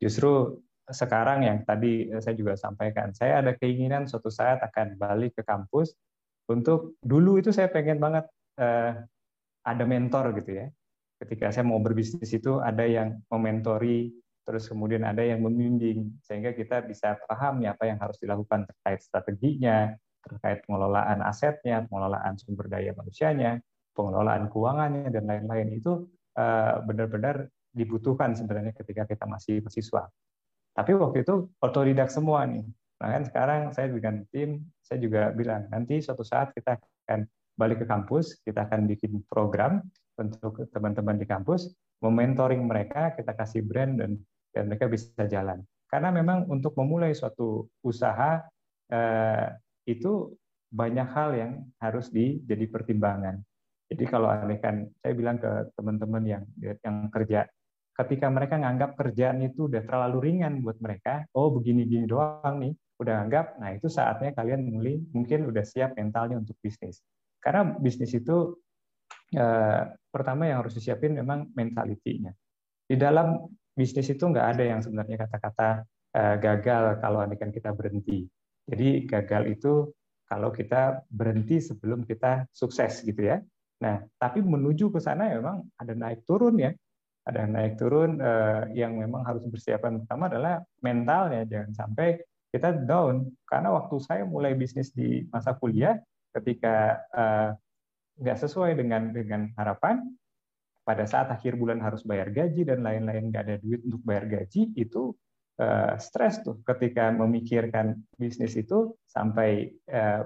Justru 0.01 0.57
sekarang 0.89 1.45
yang 1.45 1.69
tadi 1.69 2.09
saya 2.25 2.33
juga 2.33 2.57
sampaikan, 2.57 3.13
saya 3.13 3.45
ada 3.45 3.53
keinginan 3.53 4.09
suatu 4.09 4.33
saat 4.33 4.65
akan 4.65 4.97
balik 4.97 5.37
ke 5.37 5.45
kampus 5.45 5.93
untuk 6.49 6.97
dulu 7.05 7.37
itu 7.37 7.53
saya 7.53 7.69
pengen 7.69 8.01
banget 8.01 8.25
uh, 8.57 9.05
ada 9.75 9.85
mentor 9.85 10.33
gitu 10.41 10.65
ya 10.65 10.67
ketika 11.19 11.51
saya 11.51 11.67
mau 11.67 11.83
berbisnis 11.83 12.31
itu 12.31 12.63
ada 12.63 12.87
yang 12.87 13.19
mementori, 13.29 14.15
terus 14.47 14.71
kemudian 14.71 15.03
ada 15.05 15.21
yang 15.21 15.43
membimbing, 15.43 16.15
sehingga 16.23 16.55
kita 16.55 16.87
bisa 16.87 17.19
paham 17.27 17.61
ya 17.61 17.75
apa 17.75 17.91
yang 17.91 17.99
harus 17.99 18.17
dilakukan 18.23 18.65
terkait 18.65 19.03
strateginya, 19.03 19.93
terkait 20.23 20.63
pengelolaan 20.65 21.21
asetnya, 21.27 21.85
pengelolaan 21.91 22.39
sumber 22.39 22.71
daya 22.71 22.95
manusianya, 22.95 23.59
pengelolaan 23.93 24.47
keuangannya, 24.49 25.11
dan 25.11 25.25
lain-lain. 25.27 25.69
Itu 25.75 26.07
eh, 26.39 26.75
benar-benar 26.87 27.51
dibutuhkan 27.75 28.39
sebenarnya 28.39 28.73
ketika 28.79 29.05
kita 29.05 29.27
masih 29.27 29.61
mahasiswa. 29.61 30.07
Tapi 30.73 30.91
waktu 30.95 31.27
itu 31.27 31.51
otodidak 31.59 32.09
semua 32.09 32.47
nih. 32.47 32.63
Nah 33.03 33.09
kan 33.15 33.23
sekarang 33.27 33.61
saya 33.75 33.91
dengan 33.91 34.23
tim, 34.31 34.63
saya 34.79 35.03
juga 35.03 35.35
bilang, 35.35 35.67
nanti 35.71 35.99
suatu 35.99 36.23
saat 36.23 36.55
kita 36.55 36.79
akan 36.79 37.27
balik 37.59 37.83
ke 37.83 37.87
kampus, 37.91 38.39
kita 38.47 38.71
akan 38.71 38.87
bikin 38.87 39.27
program 39.27 39.83
untuk 40.15 40.71
teman-teman 40.71 41.19
di 41.19 41.27
kampus, 41.27 41.75
mementoring 41.99 42.63
mereka, 42.63 43.13
kita 43.19 43.35
kasih 43.35 43.67
brand 43.67 43.99
dan 43.99 44.15
dan 44.55 44.71
mereka 44.71 44.87
bisa 44.87 45.27
jalan. 45.27 45.61
Karena 45.91 46.15
memang 46.15 46.47
untuk 46.47 46.79
memulai 46.79 47.13
suatu 47.13 47.67
usaha 47.83 48.47
eh, 48.89 49.47
itu 49.91 50.31
banyak 50.69 51.09
hal 51.11 51.31
yang 51.35 51.53
harus 51.81 52.13
dijadi 52.13 52.69
pertimbangan. 52.69 53.41
Jadi 53.89 54.05
kalau 54.05 54.29
kan 54.61 54.85
saya 55.01 55.15
bilang 55.17 55.41
ke 55.41 55.73
teman-teman 55.75 56.23
yang 56.29 56.45
yang 56.61 57.09
kerja, 57.09 57.49
ketika 57.97 58.29
mereka 58.29 58.61
nganggap 58.61 59.01
kerjaan 59.01 59.41
itu 59.41 59.65
udah 59.65 59.81
terlalu 59.89 60.29
ringan 60.29 60.61
buat 60.61 60.77
mereka, 60.79 61.25
oh 61.33 61.49
begini-gini 61.57 62.05
doang 62.05 62.61
nih, 62.61 62.77
udah 63.01 63.15
anggap, 63.25 63.57
nah 63.57 63.73
itu 63.73 63.89
saatnya 63.89 64.37
kalian 64.37 64.69
mulai 64.69 65.01
mungkin 65.17 65.49
udah 65.49 65.65
siap 65.65 65.97
mentalnya 65.97 66.37
untuk 66.37 66.55
bisnis. 66.61 67.01
Karena 67.39 67.75
bisnis 67.79 68.13
itu 68.15 68.59
eh, 69.35 69.83
pertama 70.11 70.49
yang 70.49 70.67
harus 70.67 70.75
disiapin 70.75 71.15
memang 71.15 71.51
mentalitinya. 71.55 72.33
Di 72.89 72.97
dalam 72.97 73.49
bisnis 73.73 74.11
itu 74.11 74.25
nggak 74.25 74.47
ada 74.59 74.65
yang 74.65 74.81
sebenarnya 74.83 75.29
kata-kata 75.29 75.87
eh, 76.15 76.37
gagal 76.43 76.99
kalau 76.99 77.23
kan 77.39 77.51
kita 77.55 77.71
berhenti. 77.73 78.27
Jadi 78.69 79.09
gagal 79.09 79.43
itu 79.49 79.89
kalau 80.29 80.53
kita 80.53 81.09
berhenti 81.09 81.57
sebelum 81.63 82.05
kita 82.05 82.45
sukses 82.53 83.01
gitu 83.01 83.33
ya. 83.33 83.41
Nah, 83.81 84.03
tapi 84.19 84.43
menuju 84.45 84.91
ke 84.93 85.01
sana 85.01 85.33
memang 85.33 85.65
ada 85.79 85.95
naik 85.97 86.27
turun 86.29 86.61
ya. 86.61 86.75
Ada 87.25 87.45
naik 87.49 87.81
turun 87.81 88.21
eh, 88.21 88.63
yang 88.77 88.97
memang 88.97 89.25
harus 89.25 89.45
persiapan 89.49 90.05
pertama 90.05 90.29
adalah 90.29 90.61
mentalnya. 90.85 91.49
Jangan 91.49 91.73
sampai 91.73 92.21
kita 92.53 92.85
down. 92.85 93.29
Karena 93.49 93.73
waktu 93.73 93.97
saya 94.05 94.25
mulai 94.29 94.53
bisnis 94.57 94.93
di 94.93 95.25
masa 95.33 95.57
kuliah, 95.57 95.97
ketika 96.39 97.03
eh, 97.13 97.51
nggak 98.19 98.39
sesuai 98.39 98.75
dengan 98.75 99.15
dengan 99.15 99.51
harapan 99.55 100.03
pada 100.83 101.05
saat 101.05 101.29
akhir 101.29 101.55
bulan 101.61 101.79
harus 101.85 102.03
bayar 102.03 102.33
gaji 102.33 102.65
dan 102.65 102.81
lain-lain 102.81 103.29
nggak 103.29 103.45
ada 103.45 103.57
duit 103.61 103.85
untuk 103.85 104.01
bayar 104.09 104.25
gaji 104.25 104.73
itu 104.73 105.13
uh, 105.61 105.95
stres 106.01 106.41
tuh. 106.41 106.65
Ketika 106.65 107.13
memikirkan 107.13 107.93
bisnis 108.17 108.57
itu 108.57 108.97
sampai 109.05 109.69
uh, 109.93 110.25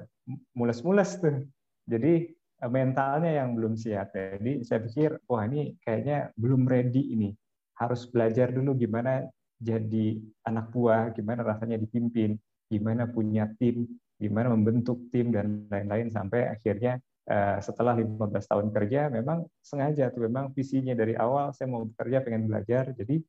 mules-mules 0.54 1.19
tuh. 1.19 1.42
Jadi 1.83 2.31
mentalnya 2.71 3.42
yang 3.42 3.59
belum 3.59 3.75
siap. 3.75 4.14
Jadi 4.14 4.62
saya 4.62 4.87
pikir 4.87 5.19
wah 5.26 5.42
ini 5.50 5.75
kayaknya 5.83 6.31
belum 6.38 6.71
ready 6.71 7.11
ini. 7.11 7.35
Harus 7.75 8.07
belajar 8.07 8.54
dulu 8.54 8.78
gimana 8.78 9.26
jadi 9.59 10.19
anak 10.47 10.71
buah 10.71 11.11
gimana 11.14 11.42
rasanya 11.42 11.78
dipimpin 11.78 12.38
gimana 12.66 13.07
punya 13.07 13.47
tim 13.62 13.87
gimana 14.23 14.55
membentuk 14.55 15.11
tim 15.11 15.35
dan 15.35 15.67
lain-lain 15.67 16.09
sampai 16.14 16.47
akhirnya 16.47 17.02
Eh, 17.23 17.59
setelah 17.62 17.95
15 17.95 18.50
tahun 18.50 18.75
kerja 18.75 19.07
memang 19.07 19.47
sengaja 19.62 20.11
tuh 20.11 20.26
memang 20.26 20.50
visinya 20.50 20.91
dari 20.91 21.14
awal 21.14 21.55
saya 21.55 21.71
mau 21.71 21.87
bekerja 21.87 22.19
pengen 22.19 22.50
belajar. 22.50 22.91
Jadi 22.91 23.23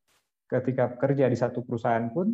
ketika 0.49 0.97
kerja 0.97 1.29
di 1.29 1.37
satu 1.37 1.61
perusahaan 1.61 2.09
pun 2.09 2.33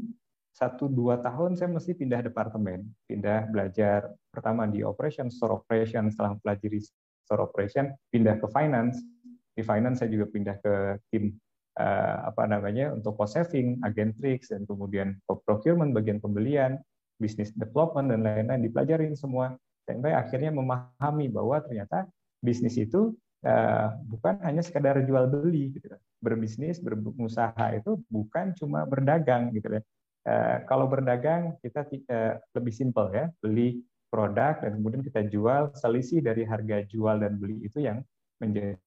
satu 0.56 0.88
dua 0.88 1.20
tahun 1.20 1.60
saya 1.60 1.68
mesti 1.68 2.00
pindah 2.00 2.24
departemen. 2.24 2.88
Pindah 3.04 3.52
belajar 3.52 4.08
pertama 4.32 4.72
di 4.72 4.88
operation 4.88 5.28
store 5.28 5.60
operation. 5.60 6.08
Setelah 6.08 6.40
pelajari 6.40 6.80
store 7.28 7.44
operation 7.44 7.92
pindah 8.08 8.40
ke 8.40 8.48
finance. 8.56 9.04
Di 9.52 9.60
finance 9.60 10.00
saya 10.00 10.16
juga 10.16 10.32
pindah 10.32 10.56
ke 10.64 10.74
tim 11.12 11.36
uh, 11.76 12.32
apa 12.32 12.48
namanya 12.48 12.96
untuk 12.96 13.20
cost 13.20 13.36
saving, 13.36 13.84
agent 13.84 14.16
tricks 14.16 14.56
dan 14.56 14.64
kemudian 14.64 15.20
procurement 15.28 15.92
bagian 15.92 16.24
pembelian, 16.24 16.80
business 17.20 17.52
development 17.54 18.10
dan 18.10 18.24
lain-lain 18.26 18.66
dipelajarin 18.66 19.14
semua. 19.14 19.54
Sampai 19.86 20.14
akhirnya 20.14 20.54
memahami 20.54 21.28
bahwa 21.30 21.60
ternyata 21.62 22.08
bisnis 22.40 22.80
itu 22.80 23.14
uh, 23.44 23.88
bukan 24.08 24.40
hanya 24.46 24.64
sekadar 24.64 25.02
jual 25.04 25.28
beli 25.28 25.76
gitu 25.76 25.92
berbisnis 26.20 26.84
berusaha 26.84 27.66
itu 27.76 28.00
bukan 28.12 28.52
cuma 28.56 28.84
berdagang 28.84 29.56
gitu 29.56 29.80
uh, 29.80 30.58
kalau 30.68 30.88
berdagang 30.88 31.56
kita 31.64 31.88
uh, 32.12 32.36
lebih 32.56 32.74
simpel 32.76 33.12
ya 33.12 33.32
beli 33.40 33.80
produk 34.10 34.60
dan 34.60 34.82
kemudian 34.82 35.04
kita 35.06 35.22
jual 35.30 35.72
selisih 35.78 36.20
dari 36.20 36.44
harga 36.44 36.84
jual 36.90 37.22
dan 37.22 37.38
beli 37.38 37.62
itu 37.62 37.86
yang 37.86 38.02
menjadi 38.42 38.78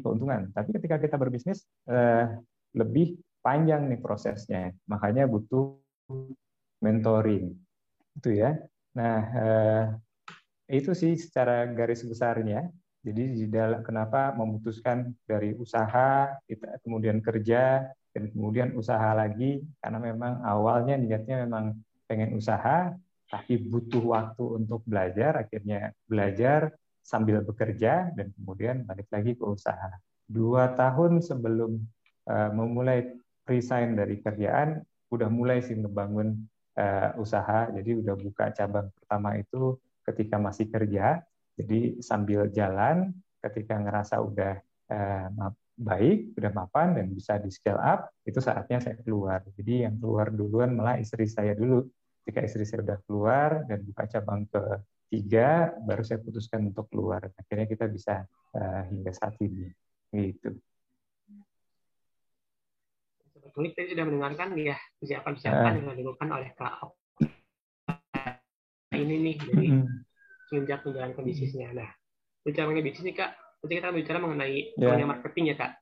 keuntungan. 0.00 0.48
Tapi 0.56 0.72
ketika 0.80 0.96
kita 0.96 1.16
berbisnis 1.20 1.68
uh, 1.92 2.32
lebih 2.72 3.20
panjang 3.44 3.92
nih 3.92 4.00
prosesnya. 4.00 4.72
Makanya 4.88 5.28
butuh 5.28 5.76
mentoring 6.78 7.54
itu 8.18 8.30
ya 8.34 8.54
nah 8.94 9.22
itu 10.68 10.92
sih 10.92 11.16
secara 11.16 11.64
garis 11.72 12.04
besarnya. 12.04 12.68
Jadi 13.00 13.24
di 13.40 13.46
dalam 13.48 13.80
kenapa 13.80 14.36
memutuskan 14.36 15.16
dari 15.24 15.56
usaha, 15.56 16.28
kita 16.44 16.76
kemudian 16.84 17.24
kerja, 17.24 17.88
dan 18.12 18.24
kemudian 18.28 18.76
usaha 18.76 19.16
lagi 19.16 19.64
karena 19.80 19.98
memang 20.02 20.44
awalnya 20.44 21.00
niatnya 21.00 21.48
memang 21.48 21.78
pengen 22.04 22.36
usaha, 22.36 22.92
tapi 23.32 23.56
butuh 23.56 24.04
waktu 24.12 24.44
untuk 24.60 24.84
belajar, 24.84 25.40
akhirnya 25.40 25.96
belajar 26.04 26.76
sambil 27.00 27.40
bekerja 27.40 28.12
dan 28.12 28.28
kemudian 28.36 28.84
balik 28.84 29.08
lagi 29.08 29.32
ke 29.38 29.44
usaha. 29.44 29.96
Dua 30.28 30.76
tahun 30.76 31.24
sebelum 31.24 31.80
uh, 32.28 32.50
memulai 32.52 33.16
resign 33.48 33.96
dari 33.96 34.20
kerjaan, 34.20 34.84
udah 35.08 35.32
mulai 35.32 35.64
sih 35.64 35.80
ngebangun 35.80 36.36
uh, 36.78 37.10
usaha, 37.18 37.66
jadi 37.74 37.98
udah 37.98 38.14
buka 38.14 38.54
cabang 38.54 38.88
pertama 38.94 39.34
itu 39.34 39.74
ketika 40.06 40.38
masih 40.38 40.70
kerja. 40.70 41.20
Jadi 41.58 41.98
sambil 41.98 42.46
jalan, 42.54 43.10
ketika 43.42 43.74
ngerasa 43.82 44.22
udah 44.22 44.62
eh, 44.94 45.26
baik, 45.78 46.38
udah 46.38 46.52
mapan 46.54 46.94
dan 46.94 47.10
bisa 47.10 47.38
di 47.38 47.50
scale 47.50 47.82
up, 47.82 48.10
itu 48.22 48.38
saatnya 48.38 48.78
saya 48.78 48.94
keluar. 49.02 49.42
Jadi 49.58 49.86
yang 49.86 49.98
keluar 49.98 50.30
duluan 50.30 50.74
malah 50.74 50.98
istri 51.02 51.26
saya 51.26 51.58
dulu. 51.58 51.82
Ketika 52.22 52.46
istri 52.46 52.62
saya 52.62 52.86
udah 52.86 52.98
keluar 53.06 53.50
dan 53.66 53.82
buka 53.86 54.04
cabang 54.06 54.46
ke 54.46 54.62
tiga, 55.08 55.72
baru 55.82 56.02
saya 56.06 56.22
putuskan 56.22 56.70
untuk 56.70 56.86
keluar. 56.94 57.26
Akhirnya 57.34 57.66
kita 57.66 57.90
bisa 57.90 58.22
uh, 58.54 58.82
hingga 58.86 59.10
saat 59.14 59.34
ini. 59.42 59.70
Gitu. 60.12 60.54
Sebetulnya 63.48 63.70
kita 63.72 63.96
sudah 63.96 64.04
mendengarkan 64.04 64.48
ya 64.60 64.76
persiapan-persiapan 65.00 65.72
uh. 65.72 65.76
yang 65.80 65.96
dilakukan 65.96 66.28
oleh 66.28 66.50
Kak 66.52 66.72
ini 68.98 69.14
nih 69.22 69.34
jadi 69.38 69.68
semenjak 70.50 70.80
menjalankan 70.82 71.22
bisnisnya. 71.22 71.68
Nah, 71.72 71.90
bicara 72.42 72.66
mengenai 72.66 72.86
bisnis 72.88 73.04
nih 73.12 73.16
kak, 73.16 73.30
nanti 73.62 73.72
kita 73.78 73.88
bicara 73.94 74.18
mengenai 74.18 74.56
yeah. 74.74 75.06
marketing 75.06 75.54
ya 75.54 75.56
kak. 75.56 75.72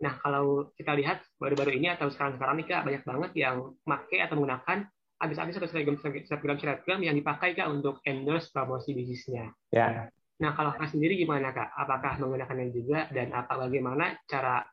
Nah, 0.00 0.16
kalau 0.20 0.72
kita 0.76 0.96
lihat 0.96 1.20
baru-baru 1.36 1.76
ini 1.76 1.92
atau 1.92 2.08
sekarang-sekarang 2.08 2.56
nih 2.62 2.66
kak, 2.68 2.82
banyak 2.86 3.02
banget 3.04 3.30
yang 3.36 3.56
make 3.84 4.16
atau 4.16 4.34
menggunakan 4.38 4.78
habis-habis 5.20 5.60
atau 5.60 5.68
selebgram-selebgram 5.68 7.00
yang 7.04 7.12
dipakai 7.12 7.52
kak 7.52 7.68
untuk 7.68 8.00
endorse 8.08 8.48
promosi 8.48 8.96
bisnisnya. 8.96 9.52
Ya. 9.72 9.78
Yeah. 9.80 10.06
Nah, 10.40 10.56
kalau 10.56 10.72
kak 10.72 10.88
sendiri 10.88 11.20
gimana 11.20 11.52
kak? 11.52 11.68
Apakah 11.76 12.16
menggunakannya 12.16 12.72
juga 12.72 13.08
dan 13.12 13.32
apa 13.36 13.60
bagaimana 13.60 14.16
cara 14.24 14.64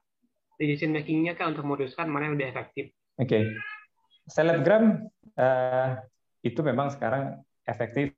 decision 0.57 0.93
makingnya 0.93 1.37
kak 1.37 1.53
untuk 1.53 1.63
memutuskan 1.63 2.09
mana 2.09 2.29
yang 2.29 2.35
lebih 2.35 2.49
efektif? 2.51 2.91
Oke, 3.17 3.29
okay. 3.29 3.43
selebgram 4.29 5.05
uh, 5.37 6.01
itu 6.45 6.59
memang 6.61 6.93
sekarang 6.93 7.41
efektif 7.65 8.13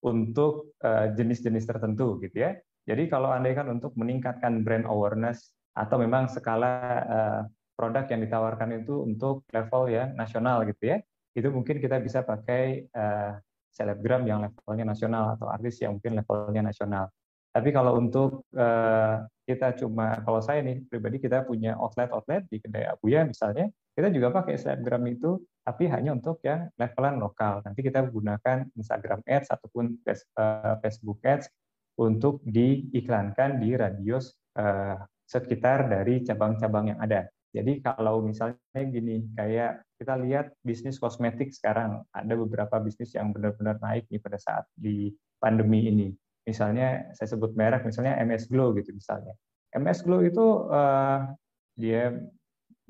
untuk 0.00 0.74
eh, 0.80 1.12
jenis-jenis 1.12 1.68
tertentu 1.68 2.16
gitu 2.24 2.40
ya. 2.40 2.56
Jadi 2.88 3.06
kalau 3.12 3.30
andai 3.30 3.52
kan 3.52 3.68
untuk 3.68 3.92
meningkatkan 3.94 4.64
brand 4.64 4.88
awareness 4.88 5.52
atau 5.76 6.00
memang 6.00 6.26
skala 6.26 6.74
uh, 7.06 7.40
produk 7.78 8.08
yang 8.10 8.24
ditawarkan 8.24 8.82
itu 8.82 9.04
untuk 9.06 9.46
level 9.52 9.86
yang 9.86 10.16
nasional 10.16 10.64
gitu 10.66 10.96
ya, 10.96 10.98
itu 11.36 11.46
mungkin 11.52 11.78
kita 11.78 12.02
bisa 12.02 12.26
pakai 12.26 12.90
uh, 12.90 13.38
selebgram 13.70 14.26
yang 14.26 14.42
levelnya 14.42 14.88
nasional 14.88 15.38
atau 15.38 15.46
artis 15.46 15.78
yang 15.78 16.00
mungkin 16.00 16.18
levelnya 16.18 16.66
nasional. 16.66 17.06
Tapi 17.50 17.74
kalau 17.74 17.98
untuk 17.98 18.46
uh, 18.54 19.26
kita 19.42 19.74
cuma, 19.74 20.22
kalau 20.22 20.38
saya 20.38 20.62
nih 20.62 20.86
pribadi 20.86 21.18
kita 21.18 21.42
punya 21.42 21.74
outlet-outlet 21.74 22.46
di 22.46 22.62
kedai 22.62 22.86
Abuya 22.86 23.26
misalnya, 23.26 23.66
kita 23.98 24.06
juga 24.14 24.30
pakai 24.30 24.54
selebgram 24.54 25.02
itu, 25.10 25.42
tapi 25.66 25.90
hanya 25.90 26.14
untuk 26.14 26.38
yang 26.46 26.70
levelan 26.78 27.18
lokal. 27.18 27.58
Nanti 27.66 27.82
kita 27.82 28.06
gunakan 28.06 28.70
Instagram 28.78 29.26
Ads 29.26 29.50
ataupun 29.50 29.98
eh, 30.06 30.74
Facebook 30.78 31.18
Ads 31.26 31.50
untuk 31.98 32.40
diiklankan 32.46 33.60
di 33.60 33.76
radius 33.76 34.32
uh, 34.56 34.96
sekitar 35.28 35.84
dari 35.90 36.24
cabang-cabang 36.24 36.96
yang 36.96 37.00
ada. 37.02 37.28
Jadi 37.52 37.82
kalau 37.84 38.24
misalnya 38.24 38.56
gini, 38.72 39.26
kayak 39.36 39.84
kita 40.00 40.16
lihat 40.16 40.54
bisnis 40.64 40.96
kosmetik 40.96 41.52
sekarang, 41.52 42.00
ada 42.14 42.34
beberapa 42.38 42.80
bisnis 42.80 43.12
yang 43.12 43.36
benar-benar 43.36 43.76
naik 43.84 44.08
nih 44.08 44.22
pada 44.22 44.38
saat 44.40 44.64
di 44.72 45.12
pandemi 45.36 45.92
ini 45.92 46.08
misalnya 46.44 47.12
saya 47.16 47.28
sebut 47.36 47.52
merek 47.54 47.84
misalnya 47.84 48.16
MS 48.20 48.48
Glow 48.48 48.72
gitu 48.76 48.92
misalnya. 48.94 49.36
MS 49.76 50.02
Glow 50.02 50.20
itu 50.24 50.66
uh, 50.70 51.30
dia 51.78 52.10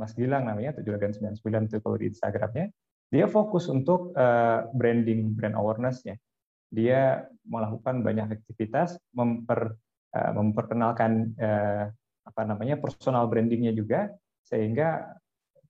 Mas 0.01 0.17
Gilang 0.17 0.49
namanya 0.49 0.73
799 0.81 1.69
itu 1.69 1.79
kalau 1.85 1.97
di 2.01 2.09
Instagramnya. 2.09 2.67
Dia 3.11 3.27
fokus 3.27 3.67
untuk 3.67 4.15
uh, 4.15 4.71
branding 4.73 5.35
brand 5.35 5.59
awareness-nya. 5.59 6.17
Dia 6.71 7.27
melakukan 7.45 8.07
banyak 8.07 8.39
aktivitas 8.39 8.97
memper 9.13 9.75
uh, 10.15 10.33
memperkenalkan 10.33 11.35
uh, 11.37 11.91
apa 12.25 12.43
namanya 12.47 12.79
personal 12.79 13.27
brandingnya 13.27 13.75
juga 13.75 14.15
sehingga 14.47 15.19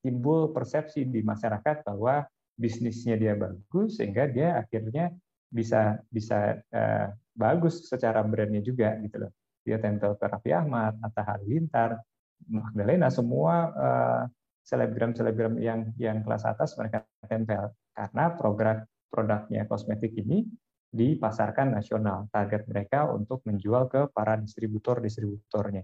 timbul 0.04 0.52
persepsi 0.52 1.08
di 1.08 1.25
masyarakat 1.25 1.88
bahwa 1.88 2.28
bisnisnya 2.60 3.16
dia 3.16 3.32
bagus 3.32 3.96
sehingga 3.96 4.28
dia 4.28 4.60
akhirnya 4.60 5.12
bisa 5.50 5.99
bisa 6.09 6.57
uh, 6.71 7.07
bagus 7.35 7.90
secara 7.90 8.23
brandnya 8.23 8.62
juga 8.62 8.95
gitu 9.02 9.26
loh. 9.26 9.33
Dia 9.66 9.76
tempel 9.76 10.16
ke 10.16 10.25
Raffi 10.25 10.50
Ahmad, 10.57 10.97
Atta 11.04 11.23
Halilintar, 11.26 12.00
Magdalena, 12.49 13.12
semua 13.12 13.54
uh, 13.75 14.23
selebgram-selebgram 14.64 15.59
yang 15.61 15.90
yang 15.99 16.23
kelas 16.23 16.47
atas 16.47 16.78
mereka 16.78 17.04
tempel 17.26 17.75
karena 17.92 18.25
program 18.38 18.76
produknya 19.11 19.66
kosmetik 19.66 20.14
ini 20.16 20.47
dipasarkan 20.90 21.75
nasional. 21.75 22.30
Target 22.30 22.66
mereka 22.71 23.11
untuk 23.11 23.42
menjual 23.47 23.90
ke 23.90 24.11
para 24.14 24.38
distributor-distributornya. 24.38 25.83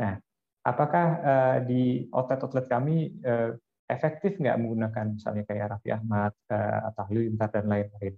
Nah, 0.00 0.20
apakah 0.64 1.06
uh, 1.24 1.58
di 1.64 2.08
outlet-outlet 2.12 2.66
kami 2.68 3.16
uh, 3.24 3.56
efektif 3.88 4.36
nggak 4.36 4.56
menggunakan 4.60 5.16
misalnya 5.16 5.44
kayak 5.48 5.76
Raffi 5.76 5.90
Ahmad, 5.92 6.32
uh, 6.52 6.80
atau 6.92 7.02
Halilintar 7.08 7.48
dan 7.52 7.68
lain-lain? 7.68 8.14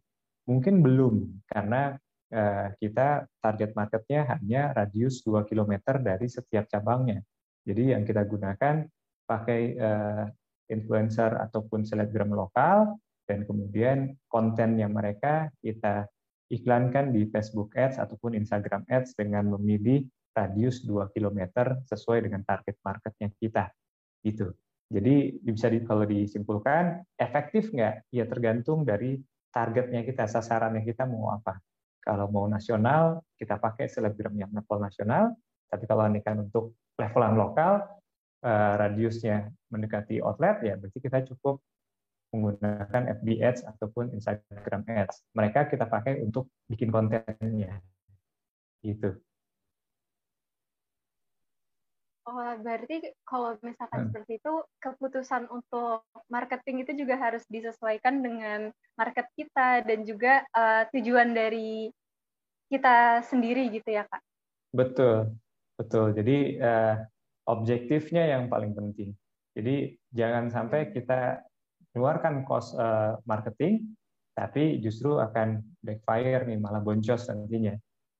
Mungkin 0.48 0.80
belum, 0.80 1.44
karena 1.44 2.00
Eh, 2.28 2.68
kita 2.76 3.24
target 3.40 3.72
marketnya 3.72 4.28
hanya 4.36 4.76
radius 4.76 5.24
2 5.24 5.48
km 5.48 5.96
dari 5.96 6.28
setiap 6.28 6.68
cabangnya. 6.68 7.24
Jadi 7.64 7.96
yang 7.96 8.04
kita 8.04 8.20
gunakan 8.28 8.84
pakai 9.24 9.60
eh, 9.72 10.24
influencer 10.68 11.32
ataupun 11.40 11.88
selebgram 11.88 12.28
lokal, 12.28 13.00
dan 13.24 13.48
kemudian 13.48 14.12
konten 14.28 14.76
yang 14.76 14.92
mereka 14.92 15.48
kita 15.64 16.04
iklankan 16.52 17.16
di 17.16 17.32
Facebook 17.32 17.72
Ads 17.72 17.96
ataupun 17.96 18.36
Instagram 18.36 18.84
Ads 18.92 19.16
dengan 19.16 19.48
memilih 19.56 20.04
radius 20.36 20.84
2 20.84 21.08
km 21.16 21.48
sesuai 21.88 22.28
dengan 22.28 22.44
target 22.44 22.76
marketnya 22.84 23.32
kita. 23.40 23.72
Gitu. 24.20 24.52
Jadi 24.92 25.40
bisa 25.40 25.72
di, 25.72 25.80
kalau 25.80 26.04
disimpulkan, 26.04 27.00
efektif 27.16 27.72
nggak? 27.72 28.12
Ya 28.12 28.28
tergantung 28.28 28.84
dari 28.84 29.16
targetnya 29.52 30.04
kita, 30.04 30.28
sasarannya 30.28 30.84
kita 30.84 31.08
mau 31.08 31.32
apa. 31.32 31.58
Kalau 31.98 32.30
mau 32.32 32.48
nasional, 32.48 33.20
kita 33.36 33.60
pakai 33.60 33.90
selebgram 33.90 34.32
yang 34.36 34.50
level 34.54 34.78
nasional. 34.80 35.36
Tapi 35.68 35.84
kalau 35.84 36.08
ini 36.08 36.24
kan 36.24 36.40
untuk 36.40 36.78
levelan 36.96 37.36
lokal, 37.36 37.84
eh, 38.40 38.74
radiusnya 38.80 39.52
mendekati 39.68 40.24
outlet, 40.24 40.64
ya 40.64 40.74
berarti 40.80 40.98
kita 40.98 41.20
cukup 41.34 41.60
menggunakan 42.32 43.02
FB 43.20 43.28
Ads 43.40 43.60
ataupun 43.64 44.12
Instagram 44.12 44.84
Ads. 44.84 45.24
Mereka 45.32 45.68
kita 45.72 45.88
pakai 45.88 46.20
untuk 46.24 46.52
bikin 46.68 46.92
kontennya. 46.92 47.80
Gitu. 48.84 49.16
Oh, 52.28 52.52
berarti 52.60 53.00
kalau 53.24 53.56
misalkan 53.64 54.04
hmm. 54.04 54.06
seperti 54.12 54.36
itu, 54.36 54.54
keputusan 54.84 55.48
untuk 55.48 56.04
marketing 56.28 56.84
itu 56.84 56.92
juga 57.00 57.16
harus 57.16 57.40
disesuaikan 57.48 58.20
dengan 58.20 58.68
market 59.00 59.32
kita 59.32 59.80
dan 59.80 60.04
juga 60.04 60.44
uh, 60.52 60.84
tujuan 60.92 61.32
dari 61.32 61.88
kita 62.68 63.24
sendiri 63.24 63.72
gitu 63.72 63.96
ya 63.96 64.04
kak. 64.04 64.20
Betul, 64.76 65.32
betul. 65.80 66.12
Jadi 66.12 66.60
uh, 66.60 67.00
objektifnya 67.48 68.36
yang 68.36 68.52
paling 68.52 68.76
penting. 68.76 69.16
Jadi 69.56 69.96
jangan 70.12 70.52
sampai 70.52 70.92
kita 70.92 71.40
keluarkan 71.96 72.44
cost 72.44 72.76
uh, 72.76 73.16
marketing, 73.24 73.88
tapi 74.36 74.84
justru 74.84 75.16
akan 75.16 75.64
backfire 75.80 76.44
nih, 76.44 76.60
malah 76.60 76.84
boncos 76.84 77.24
nantinya. 77.32 77.72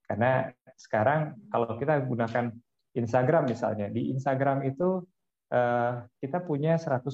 Karena 0.09 0.49
sekarang 0.81 1.37
kalau 1.53 1.77
kita 1.77 2.01
gunakan 2.09 2.57
Instagram 2.98 3.46
misalnya, 3.46 3.87
di 3.88 4.11
Instagram 4.11 4.66
itu 4.66 5.06
uh, 5.54 5.92
kita 6.18 6.42
punya 6.44 6.76
100.000 6.76 7.06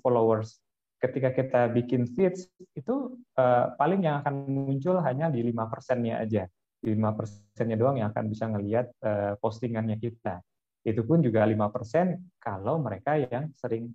followers. 0.00 0.62
Ketika 1.02 1.34
kita 1.34 1.66
bikin 1.74 2.06
feeds, 2.06 2.46
itu 2.78 3.18
uh, 3.34 3.74
paling 3.74 4.06
yang 4.06 4.22
akan 4.22 4.46
muncul 4.46 5.02
hanya 5.02 5.26
di 5.34 5.42
lima 5.42 5.66
persennya 5.66 6.22
aja 6.22 6.46
lima 6.82 7.14
persennya 7.14 7.78
doang 7.78 8.02
yang 8.02 8.10
akan 8.10 8.26
bisa 8.26 8.50
ngelihat 8.50 8.90
uh, 9.06 9.38
postingannya 9.38 10.02
kita. 10.02 10.42
Itu 10.82 11.06
pun 11.06 11.22
juga 11.22 11.46
lima 11.46 11.70
persen 11.70 12.34
kalau 12.42 12.82
mereka 12.82 13.14
yang 13.14 13.54
sering 13.54 13.94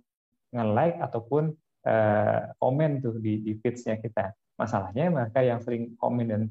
nge-like 0.56 0.96
ataupun 1.04 1.52
komen 2.60 3.00
tuh 3.00 3.16
di, 3.16 3.40
di 3.40 3.56
feeds-nya 3.56 3.96
kita. 3.96 4.32
Masalahnya 4.60 5.08
mereka 5.08 5.40
yang 5.40 5.60
sering 5.64 5.96
komen 5.96 6.26
dan 6.28 6.42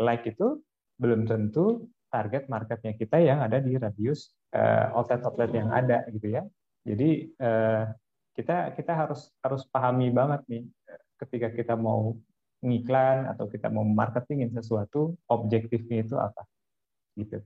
like 0.00 0.24
itu 0.24 0.60
belum 0.96 1.28
tentu 1.28 1.84
target 2.14 2.46
marketnya 2.46 2.94
kita 2.94 3.18
yang 3.18 3.42
ada 3.42 3.58
di 3.58 3.74
radius 3.74 4.30
outlet-outlet 4.94 5.50
uh, 5.50 5.56
yang 5.58 5.70
ada 5.74 6.06
gitu 6.14 6.30
ya. 6.30 6.46
Jadi 6.86 7.34
uh, 7.42 7.90
kita 8.38 8.78
kita 8.78 8.92
harus 8.94 9.34
harus 9.42 9.66
pahami 9.66 10.14
banget 10.14 10.46
nih 10.46 10.62
ketika 11.18 11.50
kita 11.50 11.74
mau 11.74 12.14
ngiklan 12.64 13.28
atau 13.28 13.44
kita 13.50 13.68
mau 13.68 13.84
marketingin 13.84 14.48
sesuatu, 14.54 15.14
objektifnya 15.28 16.00
itu 16.00 16.16
apa? 16.16 16.42
Gitu. 17.14 17.38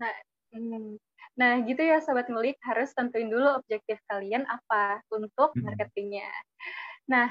Nah, 0.00 0.16
hmm. 0.56 0.96
nah 1.36 1.60
gitu 1.62 1.84
ya 1.84 2.00
sobat 2.00 2.32
ngulik 2.32 2.56
harus 2.64 2.90
tentuin 2.96 3.28
dulu 3.28 3.60
objektif 3.60 4.00
kalian 4.08 4.48
apa 4.48 5.04
untuk 5.12 5.52
hmm. 5.52 5.62
marketingnya. 5.68 6.32
Nah, 7.12 7.28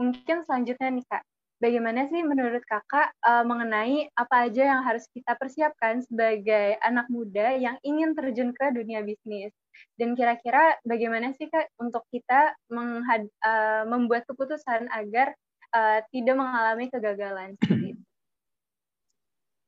mungkin 0.00 0.42
selanjutnya 0.48 0.88
nih 0.88 1.04
kak, 1.04 1.24
bagaimana 1.58 2.06
sih 2.10 2.22
menurut 2.22 2.62
kakak 2.66 3.14
uh, 3.22 3.42
mengenai 3.46 4.10
apa 4.14 4.48
aja 4.48 4.74
yang 4.74 4.82
harus 4.86 5.06
kita 5.10 5.34
persiapkan 5.38 6.02
sebagai 6.06 6.78
anak 6.82 7.06
muda 7.10 7.54
yang 7.58 7.76
ingin 7.82 8.14
terjun 8.14 8.54
ke 8.54 8.70
dunia 8.74 9.02
bisnis? 9.02 9.54
Dan 9.94 10.18
kira-kira 10.18 10.78
bagaimana 10.82 11.30
sih 11.34 11.46
kak 11.50 11.70
untuk 11.78 12.02
kita 12.10 12.54
uh, 12.74 13.84
membuat 13.86 14.26
keputusan 14.26 14.90
agar 14.90 15.34
uh, 15.74 16.02
tidak 16.10 16.34
mengalami 16.38 16.86
kegagalan. 16.90 17.54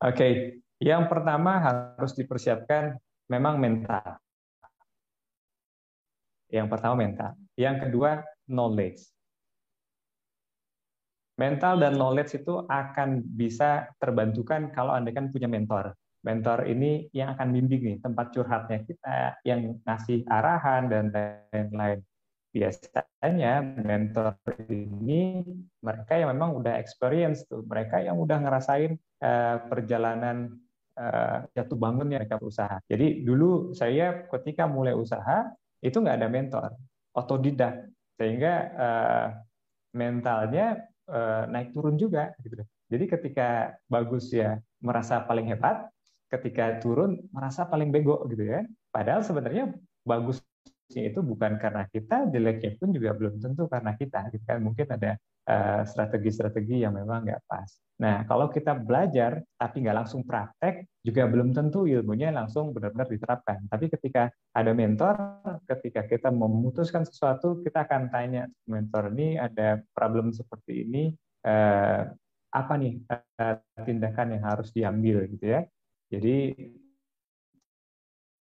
Oke, 0.01 0.17
okay. 0.17 0.31
yang 0.81 1.05
pertama 1.05 1.61
harus 1.61 2.17
dipersiapkan 2.17 2.97
memang 3.29 3.61
mental. 3.61 4.17
Yang 6.51 6.67
pertama 6.67 6.95
mental. 6.99 7.31
Yang 7.55 7.87
kedua 7.87 8.25
knowledge. 8.49 9.20
Mental 11.41 11.81
dan 11.81 11.97
knowledge 11.97 12.37
itu 12.37 12.61
akan 12.69 13.25
bisa 13.33 13.89
terbantukan 13.97 14.69
kalau 14.69 14.93
Anda 14.93 15.09
kan 15.09 15.33
punya 15.33 15.49
mentor. 15.49 15.97
Mentor 16.21 16.69
ini 16.69 17.09
yang 17.17 17.33
akan 17.33 17.49
bimbing 17.49 17.81
nih 17.81 17.97
tempat 17.97 18.29
curhatnya 18.29 18.85
kita, 18.85 19.41
yang 19.41 19.81
ngasih 19.81 20.21
arahan 20.29 20.85
dan 20.85 21.09
lain-lain 21.09 22.05
biasanya 22.51 23.63
mentor 23.63 24.35
ini 24.67 25.39
mereka 25.79 26.19
yang 26.19 26.35
memang 26.35 26.59
udah 26.59 26.77
experience 26.77 27.47
tuh, 27.47 27.63
mereka 27.63 28.03
yang 28.03 28.19
udah 28.19 28.37
ngerasain 28.43 28.99
uh, 29.23 29.57
perjalanan 29.71 30.59
uh, 30.99 31.47
jatuh 31.55 31.79
bangunnya 31.79 32.19
mereka 32.19 32.35
berusaha. 32.37 32.83
Jadi 32.91 33.23
dulu 33.23 33.71
saya 33.71 34.27
ketika 34.27 34.67
mulai 34.67 34.91
usaha 34.91 35.47
itu 35.79 35.95
nggak 35.95 36.17
ada 36.19 36.29
mentor, 36.29 36.69
otodidak, 37.15 37.87
sehingga 38.19 38.53
uh, 38.75 39.27
mentalnya 39.95 40.90
uh, 41.11 41.43
naik 41.51 41.75
turun 41.75 41.99
juga. 41.99 42.31
Gitu. 42.39 42.55
Jadi 42.91 43.05
ketika 43.07 43.75
bagus 43.91 44.31
ya 44.31 44.57
merasa 44.79 45.21
paling 45.27 45.51
hebat, 45.51 45.91
ketika 46.31 46.79
turun 46.79 47.19
merasa 47.35 47.67
paling 47.67 47.91
bego 47.91 48.23
gitu 48.31 48.47
ya. 48.47 48.63
Padahal 48.89 49.21
sebenarnya 49.21 49.75
bagus 50.07 50.39
itu 50.99 51.23
bukan 51.23 51.55
karena 51.55 51.87
kita, 51.87 52.27
jeleknya 52.27 52.75
pun 52.75 52.91
juga 52.91 53.15
belum 53.15 53.39
tentu 53.39 53.71
karena 53.71 53.95
kita. 53.95 54.27
Gitu 54.35 54.43
kan 54.43 54.59
mungkin 54.59 54.87
ada 54.91 55.15
eh, 55.47 55.81
strategi-strategi 55.87 56.83
yang 56.83 56.99
memang 56.99 57.23
nggak 57.23 57.41
pas. 57.47 57.71
Nah, 58.01 58.25
kalau 58.25 58.49
kita 58.49 58.73
belajar 58.75 59.45
tapi 59.55 59.85
nggak 59.85 59.97
langsung 60.03 60.25
praktek, 60.27 60.89
juga 61.05 61.29
belum 61.29 61.53
tentu 61.53 61.85
ilmunya 61.85 62.33
langsung 62.33 62.73
benar-benar 62.75 63.07
diterapkan. 63.07 63.69
Tapi 63.69 63.85
ketika 63.93 64.27
ada 64.51 64.71
mentor, 64.73 65.15
ketika 65.69 66.03
kita 66.09 66.33
memutuskan 66.33 67.05
sesuatu, 67.05 67.61
kita 67.61 67.85
akan 67.85 68.09
tanya 68.09 68.49
mentor 68.65 69.13
ini 69.13 69.37
ada 69.37 69.79
problem 69.93 70.33
seperti 70.33 70.83
ini, 70.89 71.03
eh, 71.45 72.01
apa 72.51 72.73
nih 72.75 72.93
eh, 73.39 73.55
tindakan 73.85 74.27
yang 74.35 74.43
harus 74.43 74.73
diambil 74.75 75.29
gitu 75.29 75.45
ya. 75.47 75.61
Jadi 76.11 76.51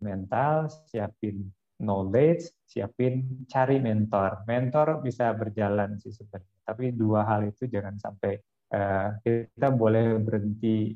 mental, 0.00 0.72
siapin 0.88 1.52
knowledge, 1.80 2.52
siapin 2.68 3.44
cari 3.48 3.80
mentor. 3.80 4.44
Mentor 4.44 5.00
bisa 5.00 5.32
berjalan 5.32 5.96
sih 5.98 6.12
sebenarnya, 6.12 6.56
tapi 6.62 6.92
dua 6.92 7.24
hal 7.24 7.48
itu 7.48 7.66
jangan 7.66 7.96
sampai 7.96 8.36
Eh, 8.70 9.08
kita 9.26 9.74
boleh 9.74 10.22
berhenti 10.22 10.94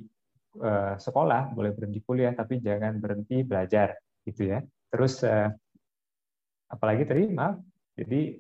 eh, 0.63 0.95
sekolah, 0.95 1.51
boleh 1.51 1.75
berhenti 1.75 1.99
kuliah, 2.07 2.31
tapi 2.31 2.63
jangan 2.63 3.03
berhenti 3.03 3.43
belajar, 3.43 3.99
gitu 4.23 4.55
ya. 4.55 4.63
Terus 4.95 5.27
eh, 5.27 5.51
apalagi 6.71 7.03
tadi, 7.03 7.27
maaf, 7.35 7.59
jadi 7.99 8.39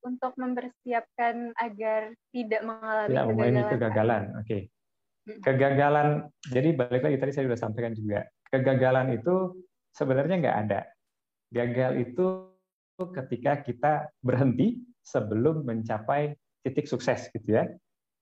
untuk 0.00 0.32
mempersiapkan 0.36 1.56
agar 1.56 2.12
tidak 2.32 2.60
mengalami 2.64 3.08
tidak 3.08 3.26
mengalami 3.32 3.62
kegagalan. 3.72 4.22
Oke. 4.36 4.44
Okay. 4.44 4.62
Kegagalan, 5.40 6.08
jadi 6.48 6.68
balik 6.76 7.04
lagi 7.04 7.16
tadi 7.20 7.32
saya 7.32 7.44
sudah 7.48 7.60
sampaikan 7.60 7.92
juga. 7.96 8.28
Kegagalan 8.52 9.16
itu 9.16 9.64
sebenarnya 9.94 10.36
nggak 10.40 10.58
ada. 10.68 10.80
Gagal 11.50 11.92
itu 12.06 12.26
ketika 13.16 13.64
kita 13.64 13.92
berhenti 14.20 14.78
sebelum 15.00 15.64
mencapai 15.64 16.36
titik 16.62 16.86
sukses 16.86 17.32
gitu 17.32 17.56
ya. 17.56 17.64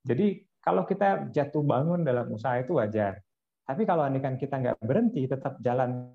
Jadi 0.06 0.46
kalau 0.62 0.86
kita 0.86 1.28
jatuh 1.34 1.64
bangun 1.64 2.06
dalam 2.06 2.30
usaha 2.30 2.56
itu 2.60 2.78
wajar. 2.78 3.18
Tapi 3.68 3.84
kalau 3.84 4.06
andikan 4.06 4.40
kita 4.40 4.56
nggak 4.56 4.80
berhenti, 4.80 5.28
tetap 5.28 5.60
jalan 5.60 6.08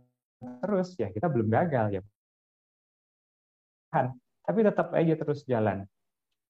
terus, 0.61 0.97
ya 0.97 1.13
kita 1.13 1.29
belum 1.29 1.53
gagal 1.53 2.01
ya. 2.01 2.01
Tapi 4.43 4.59
tetap 4.65 4.89
aja 4.97 5.13
terus 5.13 5.45
jalan. 5.45 5.85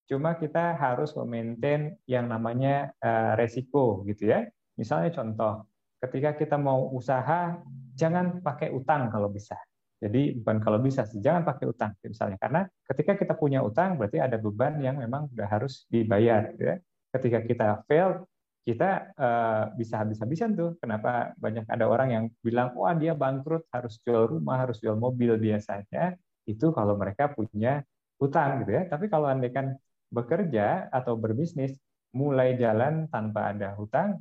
Cuma 0.08 0.36
kita 0.40 0.76
harus 0.80 1.12
memaintain 1.16 1.96
yang 2.08 2.28
namanya 2.28 2.92
uh, 3.04 3.36
resiko 3.36 4.04
gitu 4.08 4.32
ya. 4.32 4.48
Misalnya 4.80 5.12
contoh, 5.12 5.68
ketika 6.04 6.36
kita 6.36 6.56
mau 6.60 6.92
usaha, 6.92 7.56
jangan 7.96 8.44
pakai 8.44 8.76
utang 8.76 9.08
kalau 9.08 9.32
bisa. 9.32 9.56
Jadi 10.04 10.36
bukan 10.36 10.60
kalau 10.60 10.84
bisa 10.84 11.08
sih, 11.08 11.24
jangan 11.24 11.48
pakai 11.48 11.64
utang 11.64 11.96
misalnya. 12.04 12.36
Karena 12.36 12.68
ketika 12.92 13.16
kita 13.16 13.34
punya 13.40 13.64
utang 13.64 13.96
berarti 13.96 14.20
ada 14.20 14.36
beban 14.36 14.84
yang 14.84 15.00
memang 15.00 15.32
sudah 15.32 15.48
harus 15.48 15.88
dibayar. 15.88 16.52
Ya. 16.60 16.84
Ketika 17.16 17.40
kita 17.48 17.68
fail, 17.88 18.28
kita 18.68 19.16
uh, 19.16 19.64
bisa 19.80 20.04
habis-habisan 20.04 20.60
tuh. 20.60 20.76
Kenapa 20.84 21.32
banyak 21.40 21.64
ada 21.72 21.88
orang 21.88 22.10
yang 22.12 22.26
bilang, 22.44 22.76
wah 22.76 22.92
dia 22.92 23.16
bangkrut, 23.16 23.64
harus 23.72 23.96
jual 24.04 24.28
rumah, 24.28 24.68
harus 24.68 24.84
jual 24.84 25.00
mobil 25.00 25.40
biasanya. 25.40 26.20
Itu 26.44 26.76
kalau 26.76 27.00
mereka 27.00 27.32
punya 27.32 27.80
utang 28.20 28.68
gitu 28.68 28.76
ya. 28.76 28.84
Tapi 28.92 29.08
kalau 29.08 29.32
anda 29.32 29.48
kan 29.56 29.80
bekerja 30.12 30.92
atau 30.92 31.16
berbisnis, 31.16 31.80
mulai 32.12 32.60
jalan 32.60 33.08
tanpa 33.08 33.56
ada 33.56 33.72
hutang, 33.80 34.20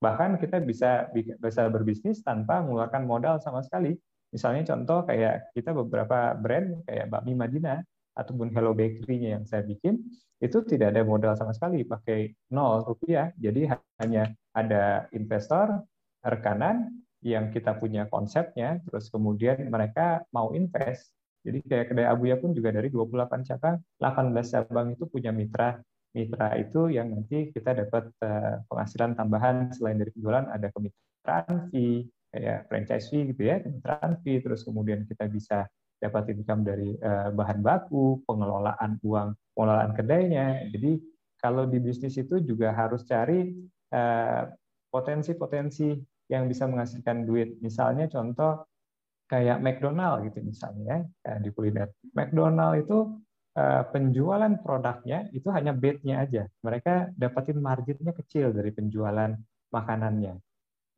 bahkan 0.00 0.40
kita 0.40 0.58
bisa 0.64 1.12
bisa 1.14 1.68
berbisnis 1.68 2.24
tanpa 2.24 2.64
mengeluarkan 2.64 3.04
modal 3.04 3.36
sama 3.38 3.60
sekali 3.60 3.94
Misalnya 4.30 4.62
contoh 4.74 5.02
kayak 5.06 5.50
kita 5.54 5.74
beberapa 5.74 6.34
brand 6.38 6.86
kayak 6.86 7.10
Bakmi 7.10 7.34
Madinah 7.34 7.82
ataupun 8.14 8.54
Hello 8.54 8.74
Bakery-nya 8.74 9.38
yang 9.38 9.44
saya 9.46 9.66
bikin 9.66 9.98
itu 10.40 10.62
tidak 10.64 10.94
ada 10.96 11.02
modal 11.02 11.34
sama 11.34 11.50
sekali 11.50 11.82
pakai 11.82 12.30
nol 12.54 12.86
rupiah. 12.86 13.34
Jadi 13.34 13.66
hanya 14.00 14.30
ada 14.54 15.10
investor, 15.12 15.82
rekanan 16.22 17.02
yang 17.20 17.52
kita 17.52 17.76
punya 17.76 18.08
konsepnya, 18.08 18.80
terus 18.86 19.12
kemudian 19.12 19.60
mereka 19.68 20.24
mau 20.32 20.54
invest. 20.56 21.12
Jadi 21.44 21.60
kayak 21.66 21.92
kedai 21.92 22.08
Abuya 22.08 22.38
pun 22.40 22.54
juga 22.56 22.72
dari 22.72 22.88
28 22.88 23.48
cabang, 23.48 23.76
18 23.98 24.54
cabang 24.56 24.86
itu 24.94 25.04
punya 25.10 25.34
mitra. 25.34 25.80
Mitra 26.10 26.58
itu 26.58 26.90
yang 26.90 27.14
nanti 27.14 27.54
kita 27.54 27.70
dapat 27.74 28.10
eh, 28.22 28.62
penghasilan 28.66 29.14
tambahan 29.14 29.70
selain 29.70 29.98
dari 29.98 30.10
penjualan 30.10 30.46
ada 30.50 30.68
kemitraan 30.74 31.70
fee, 31.70 32.10
kayak 32.34 32.66
franchise 32.66 33.06
fee 33.10 33.30
gitu 33.30 33.42
ya, 33.46 33.62
kemitraan 33.62 34.18
fee, 34.22 34.42
terus 34.42 34.66
kemudian 34.66 35.06
kita 35.06 35.30
bisa 35.30 35.70
dapat 36.00 36.32
income 36.32 36.64
dari 36.64 36.96
uh, 36.96 37.28
bahan 37.28 37.60
baku, 37.60 38.24
pengelolaan 38.24 38.96
uang, 39.04 39.36
pengelolaan 39.52 39.92
kedainya. 39.92 40.64
Jadi 40.72 40.96
kalau 41.36 41.68
di 41.68 41.76
bisnis 41.76 42.16
itu 42.16 42.40
juga 42.40 42.72
harus 42.72 43.04
cari 43.04 43.52
eh, 43.92 44.42
potensi-potensi 44.92 45.96
yang 46.28 46.46
bisa 46.46 46.68
menghasilkan 46.68 47.24
duit. 47.24 47.56
Misalnya 47.64 48.06
contoh 48.12 48.68
kayak 49.24 49.62
McDonald 49.62 50.28
gitu 50.28 50.44
misalnya 50.44 51.06
ya, 51.24 51.38
di 51.40 51.48
kuliner. 51.54 51.88
McDonald 52.12 52.84
itu 52.84 52.98
penjualan 53.90 54.54
produknya 54.62 55.26
itu 55.34 55.50
hanya 55.50 55.74
bed-nya 55.74 56.22
aja. 56.22 56.46
Mereka 56.62 57.14
dapatin 57.18 57.58
marginnya 57.58 58.14
kecil 58.14 58.54
dari 58.54 58.70
penjualan 58.70 59.34
makanannya. 59.74 60.38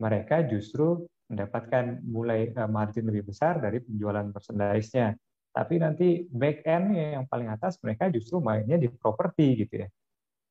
Mereka 0.00 0.50
justru 0.50 1.06
mendapatkan 1.32 2.04
mulai 2.04 2.52
eh, 2.52 2.68
margin 2.68 3.08
lebih 3.08 3.32
besar 3.32 3.56
dari 3.56 3.80
penjualan 3.80 4.28
merchandise-nya. 4.28 5.16
Tapi 5.52 5.74
nanti 5.80 6.24
back 6.28 6.64
end 6.64 6.96
yang 6.96 7.24
paling 7.28 7.48
atas 7.52 7.76
mereka 7.84 8.08
justru 8.08 8.40
mainnya 8.40 8.80
di 8.80 8.88
properti 8.88 9.64
gitu 9.64 9.84
ya. 9.84 9.88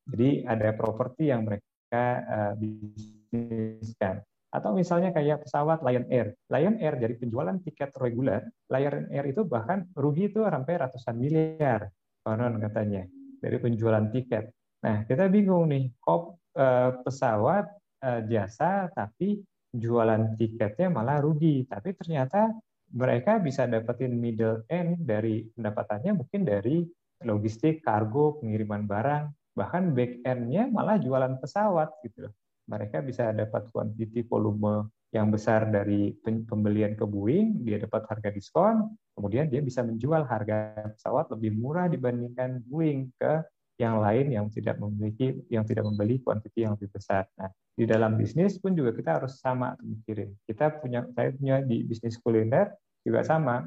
Jadi 0.09 0.45
ada 0.45 0.69
properti 0.77 1.29
yang 1.29 1.45
mereka 1.45 2.03
uh, 2.25 2.53
bisniskan. 2.57 4.21
Atau 4.51 4.75
misalnya 4.75 5.15
kayak 5.15 5.47
pesawat 5.47 5.79
Lion 5.81 6.05
Air. 6.11 6.35
Lion 6.51 6.75
Air 6.77 6.99
dari 6.99 7.15
penjualan 7.15 7.55
tiket 7.63 7.95
reguler, 7.95 8.43
Lion 8.67 9.07
Air 9.07 9.25
itu 9.31 9.47
bahkan 9.47 9.87
rugi 9.95 10.27
itu 10.27 10.43
sampai 10.43 10.73
ratusan 10.75 11.15
miliar 11.15 11.87
konon 12.21 12.59
katanya 12.61 13.07
dari 13.41 13.57
penjualan 13.57 14.05
tiket. 14.11 14.51
Nah, 14.85 15.07
kita 15.07 15.31
bingung 15.31 15.71
nih, 15.71 15.89
kok 15.97 16.37
uh, 16.59 17.01
pesawat 17.01 17.65
uh, 18.03 18.21
jasa 18.27 18.91
tapi 18.91 19.41
jualan 19.71 20.35
tiketnya 20.35 20.91
malah 20.91 21.23
rugi. 21.23 21.63
Tapi 21.65 21.95
ternyata 21.95 22.51
mereka 22.91 23.39
bisa 23.39 23.65
dapetin 23.65 24.19
middle 24.19 24.67
end 24.67 25.07
dari 25.07 25.47
pendapatannya 25.55 26.11
mungkin 26.11 26.43
dari 26.43 26.83
logistik, 27.23 27.85
kargo, 27.85 28.41
pengiriman 28.41 28.83
barang, 28.83 29.55
bahkan 29.55 29.95
back 29.95 30.25
end-nya 30.27 30.67
malah 30.67 30.99
jualan 30.99 31.39
pesawat 31.39 31.87
gitu 32.03 32.27
Mereka 32.69 33.01
bisa 33.05 33.33
dapat 33.33 33.69
quantity 33.73 34.25
volume 34.25 34.89
yang 35.11 35.27
besar 35.27 35.67
dari 35.67 36.15
pembelian 36.23 36.95
ke 36.95 37.03
Boeing, 37.03 37.67
dia 37.67 37.83
dapat 37.83 38.07
harga 38.07 38.31
diskon, 38.31 38.95
kemudian 39.11 39.51
dia 39.51 39.59
bisa 39.59 39.83
menjual 39.83 40.23
harga 40.23 40.87
pesawat 40.95 41.27
lebih 41.35 41.51
murah 41.59 41.91
dibandingkan 41.91 42.63
Boeing 42.63 43.11
ke 43.19 43.43
yang 43.81 43.97
lain 43.97 44.29
yang 44.29 44.45
tidak 44.53 44.77
memiliki 44.77 45.41
yang 45.49 45.65
tidak 45.65 45.83
membeli 45.89 46.21
kuantiti 46.21 46.63
yang 46.63 46.77
lebih 46.77 46.93
besar. 46.93 47.25
Nah, 47.35 47.49
di 47.73 47.89
dalam 47.89 48.13
bisnis 48.13 48.61
pun 48.61 48.77
juga 48.77 48.93
kita 48.93 49.17
harus 49.19 49.41
sama 49.41 49.73
mikirin. 49.81 50.31
Kita 50.45 50.79
punya 50.79 51.03
saya 51.17 51.33
punya 51.33 51.65
di 51.65 51.81
bisnis 51.81 52.21
kuliner 52.21 52.71
juga 53.01 53.25
sama. 53.25 53.65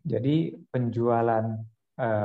Jadi 0.00 0.56
penjualan 0.72 1.44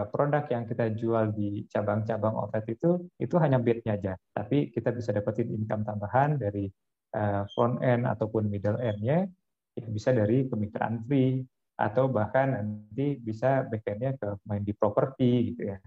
produk 0.07 0.45
yang 0.47 0.63
kita 0.63 0.93
jual 0.95 1.35
di 1.35 1.67
cabang-cabang 1.67 2.31
outlet 2.31 2.65
itu 2.71 3.11
itu 3.19 3.35
hanya 3.41 3.59
bednya 3.59 3.99
aja. 3.99 4.13
Tapi 4.31 4.71
kita 4.71 4.95
bisa 4.95 5.11
dapetin 5.11 5.51
income 5.51 5.83
tambahan 5.83 6.39
dari 6.39 6.71
uh, 7.15 7.43
front 7.51 7.83
end 7.83 8.07
ataupun 8.07 8.47
middle 8.47 8.79
end-nya. 8.79 9.27
Itu 9.75 9.91
bisa 9.91 10.15
dari 10.15 10.47
kemitraan 10.47 11.03
free 11.03 11.43
atau 11.75 12.07
bahkan 12.07 12.55
nanti 12.55 13.19
bisa 13.19 13.67
back 13.67 13.83
end-nya 13.83 14.15
ke 14.15 14.39
main 14.47 14.63
di 14.63 14.71
properti 14.71 15.51
gitu 15.51 15.75
ya. 15.75 15.77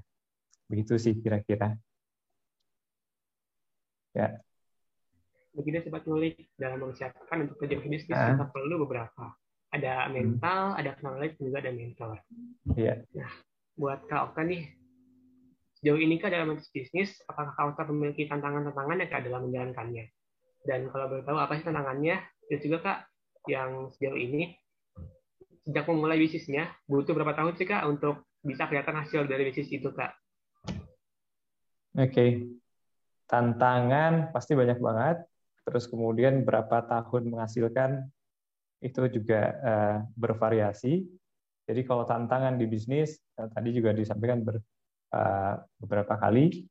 Begitu 0.68 0.94
sih 1.00 1.14
kira-kira. 1.16 1.72
Ya. 4.12 4.36
Begitu 5.56 5.88
sobat 5.88 6.04
ngulik 6.04 6.52
dalam 6.60 6.84
mempersiapkan 6.84 7.48
untuk 7.48 7.56
kerja 7.64 7.76
bisnis 7.80 8.12
uh. 8.12 8.36
kita 8.36 8.46
perlu 8.52 8.84
beberapa. 8.84 9.32
Ada 9.68 10.08
hmm. 10.08 10.12
mental, 10.12 10.60
hmm. 10.72 10.80
ada 10.80 10.90
knowledge, 11.04 11.36
juga 11.40 11.56
ada 11.60 11.72
mentor. 11.72 12.16
Iya. 12.72 13.04
Nah, 13.16 13.32
buat 13.78 14.04
Kak 14.10 14.34
Oka 14.34 14.42
nih, 14.42 14.66
sejauh 15.78 16.02
ini 16.02 16.18
Kak 16.18 16.34
dalam 16.34 16.58
bisnis, 16.58 17.22
apakah 17.30 17.54
Kak 17.54 17.66
Oka 17.72 17.82
memiliki 17.94 18.26
tantangan-tantangan 18.26 18.98
ya 18.98 19.06
Kak 19.06 19.22
dalam 19.24 19.46
menjalankannya? 19.46 20.10
Dan 20.66 20.90
kalau 20.90 21.06
boleh 21.06 21.22
tahu 21.22 21.38
apa 21.38 21.54
sih 21.54 21.64
tantangannya? 21.64 22.18
Dan 22.50 22.58
juga 22.58 22.78
Kak, 22.82 22.98
yang 23.46 23.94
sejauh 23.94 24.18
ini, 24.18 24.58
sejak 25.62 25.86
memulai 25.86 26.18
bisnisnya, 26.18 26.68
butuh 26.90 27.14
berapa 27.14 27.38
tahun 27.38 27.54
sih 27.54 27.70
Kak 27.70 27.86
untuk 27.86 28.26
bisa 28.42 28.66
kelihatan 28.66 28.98
hasil 28.98 29.30
dari 29.30 29.46
bisnis 29.46 29.70
itu 29.70 29.94
Kak? 29.94 30.12
Oke, 31.98 32.10
okay. 32.10 32.30
tantangan 33.30 34.34
pasti 34.34 34.58
banyak 34.58 34.82
banget. 34.82 35.22
Terus 35.68 35.84
kemudian 35.86 36.42
berapa 36.48 36.80
tahun 36.88 37.28
menghasilkan 37.28 38.08
itu 38.80 39.02
juga 39.10 39.40
uh, 39.60 39.96
bervariasi. 40.16 41.04
Jadi 41.68 41.84
kalau 41.84 42.08
tantangan 42.08 42.56
di 42.56 42.64
bisnis, 42.64 43.20
eh, 43.36 43.48
tadi 43.52 43.76
juga 43.76 43.92
disampaikan 43.92 44.40
ber, 44.40 44.56
uh, 45.12 45.54
beberapa 45.76 46.16
kali, 46.16 46.64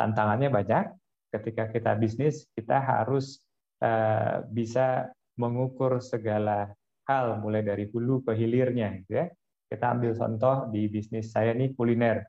tantangannya 0.00 0.48
banyak. 0.48 0.84
Ketika 1.28 1.68
kita 1.68 1.92
bisnis, 2.00 2.48
kita 2.56 2.80
harus 2.80 3.44
uh, 3.84 4.40
bisa 4.48 5.12
mengukur 5.36 6.00
segala 6.00 6.72
hal, 7.04 7.44
mulai 7.44 7.60
dari 7.60 7.84
hulu 7.92 8.24
ke 8.24 8.32
hilirnya. 8.32 9.04
Gitu 9.04 9.12
ya. 9.12 9.28
Kita 9.68 9.92
ambil 9.92 10.16
contoh 10.16 10.72
di 10.72 10.88
bisnis 10.88 11.28
saya 11.28 11.52
ini 11.52 11.76
kuliner. 11.76 12.24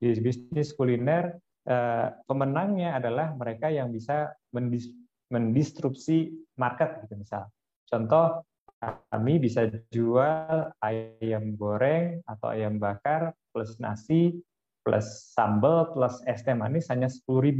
Di 0.00 0.16
bisnis 0.16 0.72
kuliner, 0.72 1.36
uh, 1.68 2.08
pemenangnya 2.24 2.96
adalah 2.96 3.36
mereka 3.36 3.68
yang 3.68 3.92
bisa 3.92 4.32
mendis 4.56 4.88
mendistrupsi 5.28 6.32
market, 6.56 7.04
gitu 7.04 7.20
misal. 7.20 7.52
Contoh, 7.84 8.48
kami 8.82 9.42
bisa 9.42 9.66
jual 9.90 10.70
ayam 10.78 11.58
goreng 11.58 12.22
atau 12.22 12.54
ayam 12.54 12.78
bakar 12.78 13.34
plus 13.50 13.74
nasi 13.82 14.38
plus 14.86 15.34
sambal 15.34 15.90
plus 15.92 16.22
es 16.24 16.40
teh 16.46 16.54
manis 16.54 16.88
hanya 16.88 17.10
10.000. 17.10 17.58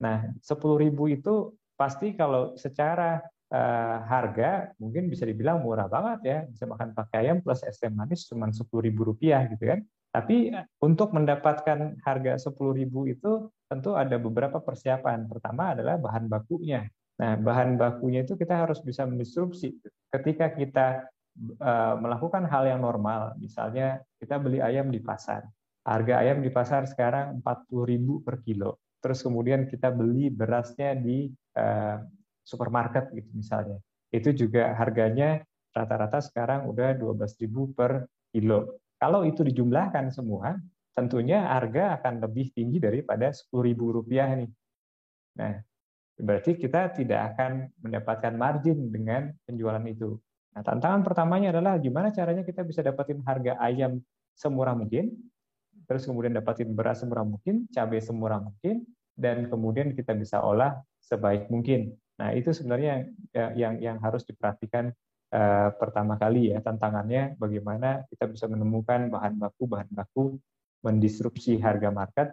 Nah, 0.00 0.30
10.000 0.40 0.94
itu 1.12 1.34
pasti 1.74 2.14
kalau 2.16 2.56
secara 2.56 3.20
uh, 3.52 3.98
harga 4.06 4.72
mungkin 4.80 5.10
bisa 5.10 5.26
dibilang 5.26 5.60
murah 5.60 5.90
banget 5.90 6.20
ya. 6.24 6.38
Bisa 6.48 6.64
makan 6.70 6.94
pakai 6.94 7.28
ayam 7.28 7.42
plus 7.42 7.60
es 7.66 7.76
teh 7.76 7.90
manis 7.90 8.24
cuma 8.30 8.48
10.000 8.48 8.64
rupiah 8.96 9.44
gitu 9.50 9.64
kan. 9.66 9.82
Tapi 10.10 10.50
untuk 10.82 11.14
mendapatkan 11.14 12.00
harga 12.02 12.32
10.000 12.50 12.54
itu 13.12 13.32
tentu 13.70 13.94
ada 13.94 14.16
beberapa 14.18 14.58
persiapan. 14.58 15.30
Pertama 15.30 15.76
adalah 15.76 15.98
bahan 16.02 16.26
bakunya. 16.26 16.86
Nah, 17.20 17.36
bahan 17.36 17.76
bakunya 17.76 18.24
itu 18.24 18.32
kita 18.32 18.64
harus 18.64 18.80
bisa 18.80 19.04
mendistrupsi. 19.04 19.76
Ketika 20.08 20.56
kita 20.56 21.04
uh, 21.60 21.94
melakukan 22.00 22.48
hal 22.48 22.64
yang 22.64 22.80
normal, 22.80 23.36
misalnya 23.36 24.00
kita 24.16 24.40
beli 24.40 24.64
ayam 24.64 24.88
di 24.88 25.04
pasar, 25.04 25.44
harga 25.84 26.24
ayam 26.24 26.40
di 26.40 26.48
pasar 26.48 26.88
sekarang 26.88 27.44
40.000 27.44 28.24
per 28.24 28.40
kilo. 28.40 28.80
Terus 29.04 29.20
kemudian 29.20 29.68
kita 29.68 29.92
beli 29.92 30.32
berasnya 30.32 30.96
di 30.96 31.28
uh, 31.60 32.00
supermarket 32.40 33.12
gitu 33.12 33.28
misalnya. 33.36 33.76
Itu 34.08 34.32
juga 34.32 34.72
harganya 34.80 35.44
rata-rata 35.76 36.24
sekarang 36.24 36.66
udah 36.72 36.96
12.000 36.96 37.76
per 37.76 38.08
kilo. 38.32 38.80
Kalau 38.96 39.28
itu 39.28 39.44
dijumlahkan 39.44 40.08
semua, 40.08 40.56
tentunya 40.96 41.52
harga 41.52 42.00
akan 42.00 42.24
lebih 42.24 42.52
tinggi 42.52 42.80
daripada 42.80 43.28
10.000 43.28 43.76
rupiah 43.76 44.28
nih. 44.36 44.50
Nah, 45.40 45.54
berarti 46.20 46.56
kita 46.56 46.94
tidak 46.94 47.34
akan 47.34 47.68
mendapatkan 47.80 48.32
margin 48.36 48.92
dengan 48.92 49.32
penjualan 49.44 49.82
itu. 49.88 50.16
Nah, 50.54 50.62
tantangan 50.62 51.02
pertamanya 51.06 51.54
adalah 51.54 51.78
gimana 51.78 52.10
caranya 52.10 52.42
kita 52.42 52.66
bisa 52.66 52.84
dapetin 52.84 53.22
harga 53.24 53.56
ayam 53.62 54.02
semurah 54.34 54.74
mungkin, 54.74 55.14
terus 55.88 56.04
kemudian 56.06 56.34
dapetin 56.34 56.72
beras 56.74 57.02
semurah 57.02 57.24
mungkin, 57.26 57.66
cabai 57.70 58.02
semurah 58.02 58.42
mungkin, 58.42 58.84
dan 59.14 59.46
kemudian 59.46 59.94
kita 59.94 60.14
bisa 60.16 60.42
olah 60.42 60.80
sebaik 61.00 61.48
mungkin. 61.48 61.94
Nah, 62.20 62.36
itu 62.36 62.52
sebenarnya 62.52 63.08
yang 63.32 63.50
yang, 63.56 63.74
yang 63.80 63.96
harus 64.02 64.26
diperhatikan 64.28 64.92
uh, 65.34 65.68
pertama 65.78 66.18
kali 66.18 66.52
ya 66.52 66.58
tantangannya 66.60 67.38
bagaimana 67.38 68.04
kita 68.10 68.28
bisa 68.28 68.50
menemukan 68.50 69.08
bahan 69.08 69.38
baku 69.38 69.64
bahan 69.70 69.88
baku 69.90 70.36
mendisrupsi 70.82 71.60
harga 71.60 71.88
market 71.92 72.28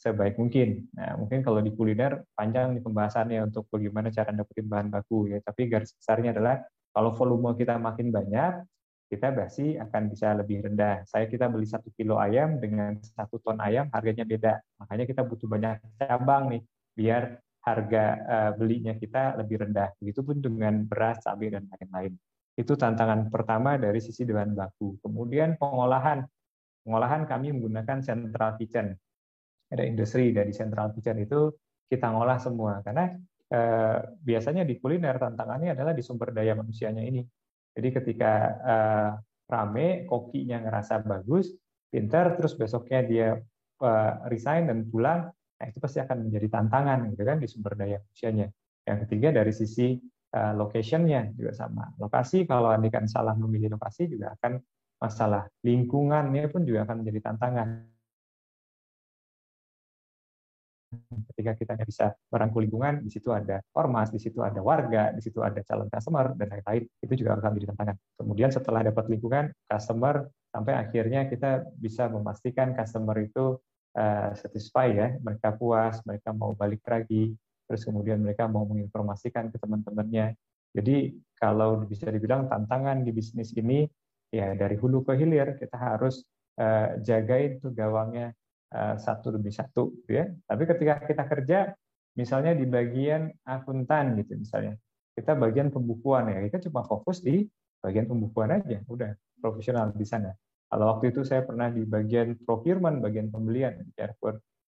sebaik 0.00 0.40
mungkin. 0.40 0.88
Nah, 0.96 1.20
mungkin 1.20 1.44
kalau 1.44 1.60
di 1.60 1.76
kuliner 1.76 2.24
panjang 2.32 2.72
nih 2.72 2.80
pembahasannya 2.80 3.52
untuk 3.52 3.68
bagaimana 3.68 4.08
cara 4.08 4.32
dapetin 4.32 4.64
bahan 4.64 4.88
baku 4.88 5.28
ya. 5.28 5.44
Tapi 5.44 5.68
garis 5.68 5.92
besarnya 5.92 6.32
adalah 6.32 6.64
kalau 6.96 7.12
volume 7.12 7.52
kita 7.52 7.76
makin 7.76 8.08
banyak, 8.08 8.64
kita 9.12 9.28
pasti 9.36 9.76
akan 9.76 10.02
bisa 10.08 10.32
lebih 10.32 10.64
rendah. 10.64 11.04
Saya 11.04 11.28
kita 11.28 11.52
beli 11.52 11.68
satu 11.68 11.92
kilo 11.92 12.16
ayam 12.16 12.56
dengan 12.56 12.96
satu 12.96 13.44
ton 13.44 13.60
ayam 13.60 13.92
harganya 13.92 14.24
beda. 14.24 14.56
Makanya 14.80 15.04
kita 15.04 15.20
butuh 15.20 15.46
banyak 15.50 15.76
cabang 16.00 16.48
nih 16.56 16.62
biar 16.96 17.36
harga 17.60 18.04
uh, 18.24 18.50
belinya 18.56 18.96
kita 18.96 19.36
lebih 19.36 19.68
rendah. 19.68 19.92
Begitupun 20.00 20.40
dengan 20.40 20.88
beras, 20.88 21.20
cabai 21.20 21.52
dan 21.52 21.68
lain-lain. 21.68 22.16
Itu 22.56 22.72
tantangan 22.72 23.28
pertama 23.28 23.76
dari 23.76 24.00
sisi 24.00 24.24
bahan 24.24 24.56
baku. 24.56 24.96
Kemudian 25.04 25.60
pengolahan. 25.60 26.24
Pengolahan 26.80 27.28
kami 27.28 27.52
menggunakan 27.52 28.00
central 28.00 28.56
kitchen 28.56 28.96
ada 29.70 29.82
industri 29.86 30.34
dari 30.34 30.50
central 30.50 30.90
kitchen 30.92 31.22
itu 31.22 31.50
kita 31.86 32.10
ngolah 32.10 32.38
semua 32.38 32.82
karena 32.82 33.14
eh, 33.50 33.98
biasanya 34.18 34.62
di 34.66 34.78
kuliner 34.78 35.18
tantangannya 35.18 35.74
adalah 35.74 35.94
di 35.94 36.02
sumber 36.02 36.34
daya 36.34 36.54
manusianya 36.58 37.02
ini. 37.02 37.22
Jadi 37.70 37.88
ketika 37.94 38.32
eh, 38.60 39.10
rame, 39.50 40.06
kokinya 40.06 40.62
ngerasa 40.66 41.02
bagus, 41.06 41.54
pinter, 41.90 42.38
terus 42.38 42.54
besoknya 42.58 43.00
dia 43.06 43.28
eh, 43.82 44.12
resign 44.30 44.70
dan 44.70 44.86
pulang, 44.86 45.30
nah 45.30 45.66
itu 45.66 45.78
pasti 45.78 45.98
akan 46.02 46.30
menjadi 46.30 46.46
tantangan 46.50 47.10
gitu 47.14 47.22
kan 47.22 47.38
di 47.38 47.46
sumber 47.46 47.74
daya 47.78 47.98
manusianya. 48.02 48.46
Yang 48.86 48.98
ketiga 49.06 49.28
dari 49.30 49.52
sisi 49.54 49.94
uh, 50.34 50.52
locationnya 50.54 51.34
juga 51.34 51.52
sama. 51.54 51.90
Lokasi 51.98 52.46
kalau 52.46 52.70
andikan 52.70 53.06
salah 53.10 53.34
memilih 53.34 53.74
lokasi 53.76 54.06
juga 54.10 54.34
akan 54.38 54.58
masalah. 55.00 55.48
Lingkungannya 55.64 56.48
pun 56.52 56.62
juga 56.62 56.86
akan 56.86 57.04
menjadi 57.04 57.20
tantangan 57.32 57.68
ketika 61.32 61.52
kita 61.54 61.72
bisa 61.86 62.06
merangkul 62.30 62.66
lingkungan, 62.66 63.06
di 63.06 63.10
situ 63.10 63.30
ada 63.30 63.62
ormas, 63.78 64.10
di 64.10 64.18
situ 64.18 64.42
ada 64.42 64.58
warga, 64.58 65.14
di 65.14 65.22
situ 65.22 65.38
ada 65.38 65.62
calon 65.62 65.86
customer, 65.86 66.34
dan 66.34 66.50
lain-lain, 66.50 66.82
itu 67.02 67.12
juga 67.14 67.38
akan 67.38 67.50
menjadi 67.54 67.68
tantangan. 67.74 67.96
Kemudian 68.18 68.50
setelah 68.50 68.80
dapat 68.82 69.04
lingkungan, 69.06 69.54
customer, 69.70 70.26
sampai 70.50 70.74
akhirnya 70.74 71.30
kita 71.30 71.70
bisa 71.78 72.10
memastikan 72.10 72.74
customer 72.74 73.16
itu 73.22 73.58
uh, 73.94 74.30
satisfy 74.34 74.90
ya, 74.90 75.08
mereka 75.22 75.54
puas, 75.54 76.02
mereka 76.02 76.34
mau 76.34 76.58
balik 76.58 76.82
lagi, 76.90 77.38
terus 77.70 77.86
kemudian 77.86 78.18
mereka 78.18 78.50
mau 78.50 78.66
menginformasikan 78.66 79.54
ke 79.54 79.56
teman-temannya. 79.62 80.34
Jadi 80.74 81.14
kalau 81.38 81.86
bisa 81.86 82.10
dibilang 82.10 82.50
tantangan 82.50 83.06
di 83.06 83.14
bisnis 83.14 83.54
ini, 83.54 83.86
ya 84.30 84.54
dari 84.58 84.74
hulu 84.74 85.06
ke 85.06 85.14
hilir, 85.14 85.54
kita 85.54 85.78
harus 85.78 86.26
uh, 86.58 86.98
jagain 87.02 87.62
tuh 87.62 87.70
gawangnya 87.70 88.34
satu 88.70 89.34
demi 89.34 89.50
satu 89.50 89.90
gitu 90.02 90.10
ya. 90.14 90.26
Tapi 90.46 90.62
ketika 90.66 90.94
kita 91.02 91.24
kerja 91.26 91.58
misalnya 92.14 92.52
di 92.56 92.66
bagian 92.66 93.30
akuntan 93.46 94.18
gitu 94.18 94.38
misalnya. 94.38 94.74
Kita 95.10 95.36
bagian 95.36 95.68
pembukuan 95.74 96.30
ya, 96.32 96.38
kita 96.48 96.70
cuma 96.70 96.86
fokus 96.86 97.20
di 97.20 97.44
bagian 97.82 98.08
pembukuan 98.08 98.56
aja, 98.56 98.80
udah 98.86 99.10
profesional 99.42 99.92
di 99.92 100.06
sana. 100.06 100.32
Kalau 100.70 100.96
waktu 100.96 101.10
itu 101.10 101.26
saya 101.26 101.42
pernah 101.42 101.66
di 101.66 101.82
bagian 101.82 102.38
procurement, 102.46 103.02
bagian 103.02 103.26
pembelian 103.28 103.82
di 103.82 103.90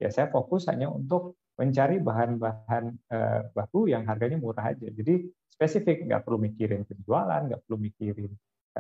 ya 0.02 0.10
saya 0.10 0.26
fokus 0.34 0.66
hanya 0.66 0.90
untuk 0.90 1.38
mencari 1.54 2.02
bahan-bahan 2.02 2.84
eh, 2.90 3.40
baku 3.54 3.86
yang 3.86 4.02
harganya 4.08 4.40
murah 4.42 4.74
aja. 4.74 4.90
Jadi 4.90 5.30
spesifik, 5.46 6.10
nggak 6.10 6.26
perlu 6.26 6.42
mikirin 6.42 6.82
penjualan, 6.82 7.46
nggak 7.46 7.60
perlu 7.64 7.78
mikirin 7.78 8.32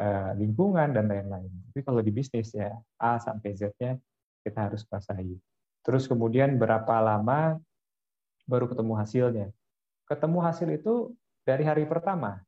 eh, 0.02 0.30
lingkungan 0.34 0.98
dan 0.98 1.06
lain-lain. 1.06 1.52
Tapi 1.70 1.80
kalau 1.86 2.02
di 2.02 2.10
bisnis 2.10 2.50
ya 2.58 2.74
A 2.98 3.22
sampai 3.22 3.54
Z-nya 3.54 3.94
kita 4.42 4.70
harus 4.70 4.82
basahi. 4.86 5.38
Terus 5.82 6.06
kemudian 6.06 6.58
berapa 6.58 6.98
lama 7.02 7.58
baru 8.46 8.70
ketemu 8.70 8.94
hasilnya. 8.98 9.48
Ketemu 10.06 10.38
hasil 10.42 10.68
itu 10.70 11.14
dari 11.42 11.66
hari 11.66 11.86
pertama. 11.86 12.42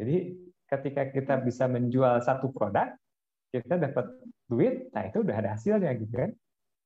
Jadi 0.00 0.36
ketika 0.68 1.02
kita 1.12 1.34
bisa 1.44 1.68
menjual 1.68 2.20
satu 2.24 2.48
produk, 2.48 2.96
kita 3.52 3.76
dapat 3.76 4.08
duit, 4.48 4.88
nah 4.96 5.04
itu 5.04 5.20
udah 5.20 5.36
ada 5.36 5.50
hasilnya 5.56 5.92
gitu 6.00 6.12
kan. 6.16 6.32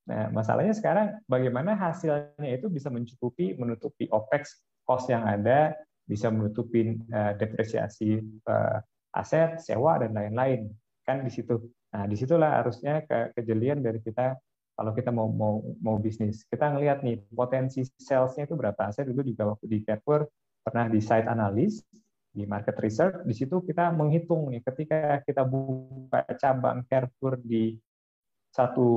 Nah, 0.06 0.30
masalahnya 0.30 0.74
sekarang 0.74 1.18
bagaimana 1.26 1.74
hasilnya 1.74 2.50
itu 2.50 2.66
bisa 2.70 2.90
mencukupi 2.90 3.58
menutupi 3.58 4.06
OPEX 4.10 4.62
cost 4.86 5.10
yang 5.10 5.26
ada, 5.26 5.74
bisa 6.06 6.30
menutupi 6.30 6.94
uh, 7.10 7.34
depresiasi 7.34 8.22
uh, 8.46 8.78
aset, 9.14 9.58
sewa 9.62 9.98
dan 9.98 10.14
lain-lain. 10.14 10.70
Kan 11.02 11.26
di 11.26 11.30
situ. 11.30 11.58
Nah, 11.96 12.04
di 12.04 12.12
situlah 12.12 12.60
harusnya 12.60 13.08
ke 13.08 13.32
kejelian 13.40 13.80
dari 13.80 14.04
kita 14.04 14.36
kalau 14.76 14.92
kita 14.92 15.08
mau 15.08 15.32
mau 15.32 15.64
mau 15.80 15.96
bisnis. 15.96 16.44
Kita 16.44 16.76
ngelihat 16.76 17.00
nih 17.00 17.24
potensi 17.32 17.80
salesnya 17.96 18.44
itu 18.44 18.52
berapa. 18.52 18.92
Saya 18.92 19.08
dulu 19.08 19.24
juga 19.24 19.56
waktu 19.56 19.64
di 19.64 19.78
Carrefour 19.80 20.28
pernah 20.60 20.92
di 20.92 21.00
site 21.00 21.24
analis 21.24 21.80
di 22.36 22.44
market 22.44 22.76
research. 22.84 23.24
Di 23.24 23.32
situ 23.32 23.64
kita 23.64 23.88
menghitung 23.96 24.52
nih 24.52 24.60
ketika 24.60 25.24
kita 25.24 25.48
buka 25.48 26.28
cabang 26.36 26.84
Carrefour 26.84 27.40
di 27.40 27.80
satu 28.52 28.88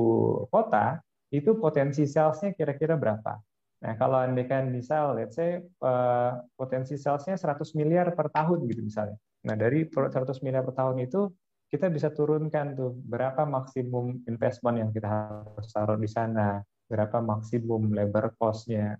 kota 0.52 1.00
itu 1.32 1.56
potensi 1.56 2.04
salesnya 2.04 2.52
kira-kira 2.52 3.00
berapa. 3.00 3.40
Nah, 3.80 3.96
kalau 3.96 4.20
andaikan 4.20 4.68
misal, 4.68 5.16
let's 5.16 5.40
say, 5.40 5.64
uh, 5.80 6.36
potensi 6.52 7.00
salesnya 7.00 7.40
100 7.40 7.72
miliar 7.72 8.12
per 8.12 8.28
tahun 8.28 8.68
gitu 8.68 8.84
misalnya. 8.84 9.16
Nah, 9.48 9.56
dari 9.56 9.88
100 9.88 10.44
miliar 10.44 10.68
per 10.68 10.76
tahun 10.76 11.00
itu, 11.00 11.32
kita 11.70 11.86
bisa 11.86 12.10
turunkan 12.10 12.74
tuh 12.74 12.98
berapa 13.06 13.46
maksimum 13.46 14.26
investment 14.26 14.76
yang 14.82 14.90
kita 14.90 15.06
harus 15.06 15.70
taruh 15.70 15.94
di 15.94 16.10
sana, 16.10 16.58
berapa 16.90 17.22
maksimum 17.22 17.94
labor 17.94 18.34
cost-nya, 18.34 18.98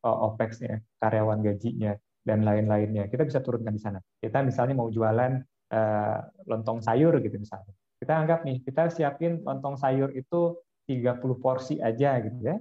OPEX-nya, 0.00 0.80
karyawan 0.96 1.44
gajinya, 1.44 1.92
dan 2.24 2.42
lain-lainnya. 2.42 3.12
Kita 3.12 3.22
bisa 3.28 3.44
turunkan 3.44 3.76
di 3.76 3.82
sana. 3.84 4.00
Kita 4.16 4.40
misalnya 4.40 4.74
mau 4.80 4.88
jualan 4.88 5.32
uh, 5.70 6.18
lontong 6.48 6.80
sayur 6.80 7.20
gitu 7.20 7.36
misalnya. 7.36 7.76
Kita 8.00 8.16
anggap 8.16 8.48
nih, 8.48 8.64
kita 8.64 8.88
siapin 8.88 9.44
lontong 9.44 9.76
sayur 9.76 10.08
itu 10.16 10.56
30 10.88 11.20
porsi 11.36 11.76
aja 11.84 12.16
gitu 12.24 12.40
ya. 12.40 12.56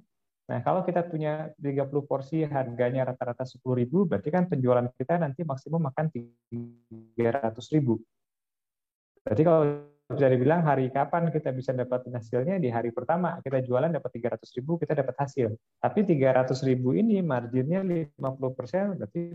Nah, 0.45 0.61
kalau 0.61 0.85
kita 0.85 1.01
punya 1.09 1.49
30 1.57 1.89
porsi 2.05 2.45
harganya 2.45 3.09
rata-rata 3.09 3.41
10.000, 3.49 4.05
berarti 4.05 4.29
kan 4.29 4.45
penjualan 4.45 4.85
kita 4.93 5.17
nanti 5.17 5.41
maksimum 5.41 5.81
makan 5.89 6.13
300.000. 6.13 7.97
Berarti 9.25 9.41
kalau 9.41 9.61
bisa 10.05 10.29
dibilang 10.29 10.61
hari 10.61 10.93
kapan 10.93 11.33
kita 11.33 11.49
bisa 11.49 11.73
dapat 11.73 12.05
hasilnya? 12.13 12.61
Di 12.61 12.69
hari 12.69 12.93
pertama 12.93 13.41
kita 13.41 13.65
jualan 13.65 13.89
dapat 13.89 14.37
300 14.37 14.45
ribu 14.61 14.77
kita 14.77 14.93
dapat 14.93 15.17
hasil. 15.17 15.57
Tapi 15.81 16.05
300 16.05 16.53
ribu 16.61 16.93
ini 16.93 17.25
marginnya 17.25 17.81
50 17.81 18.21
persen 18.53 18.93
berarti 19.01 19.33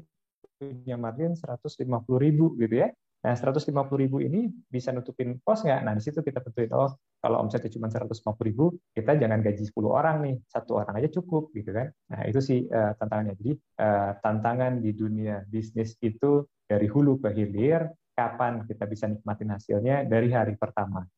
punya 0.62 0.94
margin 0.94 1.34
150 1.34 1.82
ribu 2.22 2.54
gitu 2.54 2.86
ya. 2.86 2.88
Nah 3.20 3.34
150 3.36 3.66
ribu 3.98 4.22
ini 4.22 4.48
bisa 4.70 4.94
nutupin 4.94 5.42
kos 5.42 5.66
nggak? 5.66 5.82
Nah 5.82 5.92
di 5.98 6.02
situ 6.06 6.22
kita 6.22 6.38
tentuin 6.38 6.70
oh 6.70 6.94
kalau 7.18 7.42
omsetnya 7.42 7.68
cuma 7.74 7.90
150 7.90 8.22
ribu 8.46 8.72
kita 8.94 9.18
jangan 9.18 9.42
gaji 9.42 9.66
10 9.66 9.74
orang 9.90 10.16
nih. 10.22 10.36
Satu 10.46 10.78
orang 10.78 11.02
aja 11.02 11.10
cukup 11.18 11.50
gitu 11.50 11.74
kan. 11.74 11.90
Nah 12.14 12.30
itu 12.30 12.38
sih 12.38 12.62
uh, 12.70 12.94
tantangannya. 12.94 13.34
Jadi 13.42 13.52
uh, 13.82 14.14
tantangan 14.22 14.78
di 14.78 14.94
dunia 14.94 15.42
bisnis 15.50 15.98
itu 15.98 16.46
dari 16.70 16.86
hulu 16.86 17.18
ke 17.18 17.34
hilir 17.34 17.90
kapan 18.20 18.68
kita 18.68 18.84
bisa 18.84 19.08
nikmatin 19.08 19.48
hasilnya 19.56 20.04
dari 20.04 20.28
hari 20.28 20.60
pertama. 20.60 21.08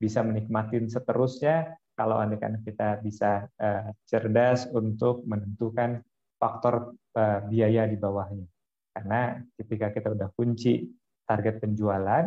Bisa 0.00 0.24
menikmatin 0.24 0.88
seterusnya 0.88 1.76
kalau 1.92 2.16
kan 2.40 2.60
kita 2.64 3.00
bisa 3.04 3.44
uh, 3.60 3.92
cerdas 4.08 4.64
untuk 4.72 5.24
menentukan 5.28 6.00
faktor 6.40 6.96
uh, 7.16 7.40
biaya 7.44 7.84
di 7.84 7.96
bawahnya. 8.00 8.48
Karena 8.96 9.36
ketika 9.60 9.92
kita 9.92 10.08
udah 10.16 10.28
kunci 10.32 10.88
target 11.28 11.60
penjualan, 11.60 12.24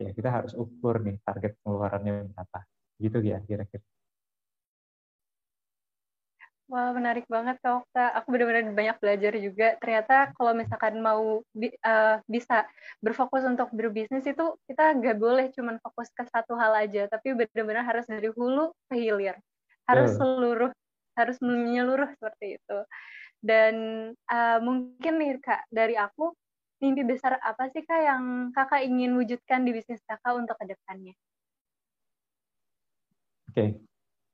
ya 0.00 0.10
kita 0.16 0.28
harus 0.32 0.56
ukur 0.56 1.04
nih 1.04 1.20
target 1.20 1.60
pengeluarannya 1.60 2.32
berapa. 2.32 2.60
Gitu 2.96 3.18
ya 3.20 3.40
kira-kira. 3.44 3.84
Wah, 6.68 6.92
menarik 6.92 7.24
banget 7.32 7.56
Kak 7.64 7.80
Okta. 7.80 8.12
Aku 8.20 8.28
benar-benar 8.28 8.68
banyak 8.76 9.00
belajar 9.00 9.32
juga. 9.40 9.80
Ternyata 9.80 10.36
kalau 10.36 10.52
misalkan 10.52 11.00
mau 11.00 11.40
bi 11.56 11.72
uh, 11.80 12.20
bisa 12.28 12.68
berfokus 13.00 13.40
untuk 13.48 13.72
berbisnis 13.72 14.28
itu 14.28 14.52
kita 14.68 14.92
nggak 15.00 15.16
boleh 15.16 15.48
cuma 15.56 15.80
fokus 15.80 16.12
ke 16.12 16.28
satu 16.28 16.60
hal 16.60 16.76
aja, 16.76 17.08
tapi 17.08 17.32
benar-benar 17.32 17.88
harus 17.88 18.04
dari 18.04 18.28
hulu 18.28 18.76
ke 18.92 19.00
hilir. 19.00 19.40
Harus 19.88 20.12
yeah. 20.12 20.20
seluruh, 20.20 20.70
harus 21.16 21.40
menyeluruh 21.40 22.12
seperti 22.20 22.60
itu. 22.60 22.78
Dan 23.40 23.74
uh, 24.28 24.58
mungkin 24.60 25.24
nih 25.24 25.40
Kak, 25.40 25.72
dari 25.72 25.96
aku, 25.96 26.36
mimpi 26.84 27.00
besar 27.00 27.40
apa 27.40 27.72
sih 27.72 27.80
Kak 27.80 28.00
yang 28.04 28.24
Kakak 28.52 28.84
ingin 28.84 29.16
wujudkan 29.16 29.64
di 29.64 29.72
bisnis 29.72 30.04
Kakak 30.04 30.36
untuk 30.36 30.60
ke 30.60 30.68
depannya? 30.68 31.16
Oke, 33.48 33.56
okay. 33.56 33.68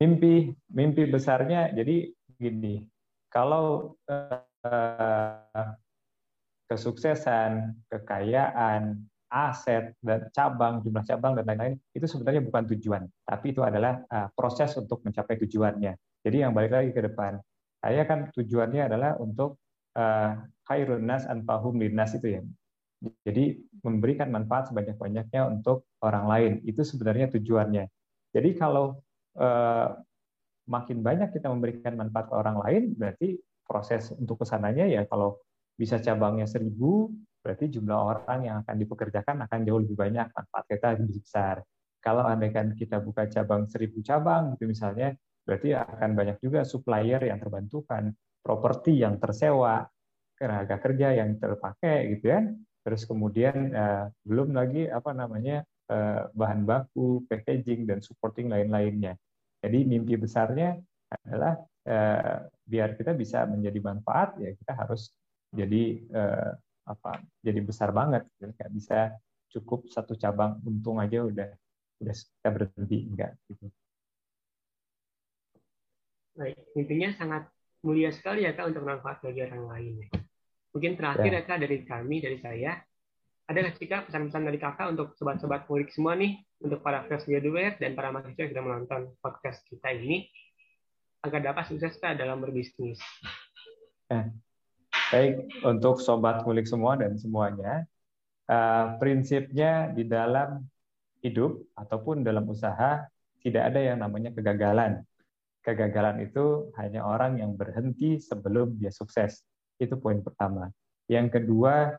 mimpi 0.03 0.51
mimpi 0.75 1.07
besarnya 1.07 1.71
jadi 1.71 2.11
gini, 2.37 2.87
kalau 3.33 3.99
uh, 4.09 5.71
kesuksesan, 6.71 7.75
kekayaan, 7.91 9.03
aset 9.35 9.99
dan 9.99 10.31
cabang, 10.31 10.79
jumlah 10.87 11.03
cabang 11.03 11.35
dan 11.35 11.45
lain-lain 11.51 11.75
itu 11.91 12.07
sebenarnya 12.07 12.43
bukan 12.47 12.65
tujuan, 12.71 13.03
tapi 13.27 13.51
itu 13.51 13.67
adalah 13.67 13.99
uh, 14.07 14.31
proses 14.33 14.71
untuk 14.79 15.03
mencapai 15.03 15.35
tujuannya. 15.43 15.99
Jadi 16.23 16.37
yang 16.39 16.55
balik 16.55 16.73
lagi 16.73 16.91
ke 16.95 17.03
depan, 17.03 17.43
saya 17.83 18.07
kan 18.07 18.31
tujuannya 18.31 18.87
adalah 18.87 19.19
untuk 19.19 19.59
uh, 19.99 20.39
khairun 20.71 21.03
nas 21.05 21.27
anfahum 21.27 21.83
linnas 21.83 22.15
itu 22.15 22.39
ya. 22.39 22.43
Jadi 23.27 23.61
memberikan 23.85 24.33
manfaat 24.33 24.73
sebanyak-banyaknya 24.73 25.45
untuk 25.45 25.85
orang 26.01 26.25
lain 26.25 26.53
itu 26.65 26.81
sebenarnya 26.81 27.29
tujuannya. 27.29 27.85
Jadi 28.33 28.51
kalau 28.57 28.97
makin 30.69 31.05
banyak 31.05 31.33
kita 31.35 31.53
memberikan 31.53 31.97
manfaat 31.97 32.33
ke 32.33 32.35
orang 32.35 32.57
lain, 32.65 32.83
berarti 32.97 33.37
proses 33.65 34.13
untuk 34.17 34.41
ke 34.41 34.47
sananya 34.49 34.85
ya 34.85 35.09
kalau 35.09 35.41
bisa 35.75 35.99
cabangnya 35.99 36.47
seribu, 36.47 37.11
berarti 37.45 37.69
jumlah 37.69 37.99
orang 37.99 38.41
yang 38.47 38.57
akan 38.65 38.77
dipekerjakan 38.79 39.37
akan 39.45 39.59
jauh 39.67 39.81
lebih 39.83 39.97
banyak, 39.99 40.27
manfaat 40.33 40.65
kita 40.71 40.87
lebih 40.97 41.21
besar. 41.21 41.61
Kalau 42.01 42.25
andaikan 42.25 42.77
kita 42.77 43.01
buka 43.01 43.29
cabang 43.29 43.69
seribu 43.69 44.01
cabang, 44.05 44.55
gitu 44.57 44.69
misalnya, 44.69 45.17
berarti 45.45 45.77
akan 45.77 46.11
banyak 46.17 46.37
juga 46.41 46.65
supplier 46.65 47.21
yang 47.21 47.41
terbantukan, 47.41 48.13
properti 48.45 49.01
yang 49.01 49.17
tersewa, 49.21 49.89
tenaga 50.37 50.77
kerja 50.81 51.17
yang 51.17 51.37
terpakai, 51.41 52.17
gitu 52.17 52.33
ya. 52.33 52.41
Terus 52.85 53.09
kemudian 53.09 53.57
eh, 53.73 54.05
belum 54.25 54.53
lagi 54.53 54.85
apa 54.89 55.17
namanya 55.17 55.65
eh, 55.89 56.21
bahan 56.33 56.69
baku, 56.69 57.25
packaging 57.25 57.89
dan 57.89 58.05
supporting 58.05 58.53
lain-lainnya. 58.53 59.17
Jadi 59.65 59.79
mimpi 59.89 60.21
besarnya 60.21 60.77
adalah 61.09 61.57
eh, 61.89 62.37
biar 62.69 63.01
kita 63.01 63.17
bisa 63.17 63.49
menjadi 63.49 63.81
manfaat 63.81 64.37
ya 64.37 64.53
kita 64.53 64.73
harus 64.77 65.09
jadi 65.49 65.85
eh, 66.05 66.53
apa 66.85 67.25
jadi 67.41 67.65
besar 67.65 67.97
banget 67.97 68.29
nggak 68.37 68.71
bisa 68.77 69.17
cukup 69.49 69.89
satu 69.89 70.13
cabang 70.21 70.61
untung 70.69 71.01
aja 71.01 71.25
udah 71.25 71.49
udah 72.05 72.15
kita 72.15 72.49
berhenti 72.53 72.99
enggak 73.09 73.33
gitu. 73.49 73.73
Baik, 76.35 76.59
mimpinya 76.75 77.15
sangat 77.15 77.47
mulia 77.87 78.11
sekali 78.11 78.43
ya 78.45 78.53
kak 78.53 78.75
untuk 78.75 78.85
manfaat 78.85 79.23
bagi 79.23 79.41
orang 79.47 79.65
lain. 79.71 79.93
Ya. 80.03 80.09
Mungkin 80.75 80.93
terakhir 80.99 81.31
ya, 81.31 81.41
ya 81.41 81.43
kak 81.47 81.59
dari 81.63 81.79
kami 81.87 82.17
dari 82.19 82.39
saya 82.43 82.83
ada 83.45 83.59
nggak 83.61 83.77
sih 83.77 83.89
pesan-pesan 83.89 84.43
dari 84.49 84.57
kakak 84.57 84.97
untuk 84.97 85.13
sobat-sobat 85.21 85.69
murid 85.69 85.93
semua 85.93 86.17
nih 86.17 86.41
untuk 86.65 86.81
para 86.81 87.05
fresh 87.05 87.29
graduate 87.29 87.77
dan 87.77 87.93
para 87.93 88.09
mahasiswa 88.09 88.41
yang 88.41 88.53
sudah 88.57 88.65
menonton 88.65 89.01
podcast 89.21 89.61
kita 89.69 89.93
ini 89.93 90.25
agar 91.21 91.41
dapat 91.53 91.65
sukses 91.69 92.01
kak 92.01 92.17
dalam 92.17 92.41
berbisnis. 92.41 93.01
Eh, 94.09 94.33
baik 95.13 95.65
untuk 95.65 96.01
sobat 96.01 96.41
mulik 96.49 96.65
semua 96.65 96.97
dan 96.97 97.21
semuanya 97.21 97.85
uh, 98.49 98.97
prinsipnya 98.97 99.93
di 99.93 100.09
dalam 100.09 100.65
hidup 101.21 101.61
ataupun 101.77 102.25
dalam 102.25 102.45
usaha 102.49 103.05
tidak 103.45 103.73
ada 103.73 103.81
yang 103.81 104.01
namanya 104.01 104.33
kegagalan. 104.33 105.05
Kegagalan 105.65 106.21
itu 106.25 106.69
hanya 106.77 107.05
orang 107.05 107.41
yang 107.41 107.57
berhenti 107.57 108.21
sebelum 108.21 108.77
dia 108.77 108.93
sukses. 108.93 109.45
Itu 109.81 109.97
poin 109.97 110.21
pertama. 110.21 110.69
Yang 111.09 111.41
kedua, 111.41 111.97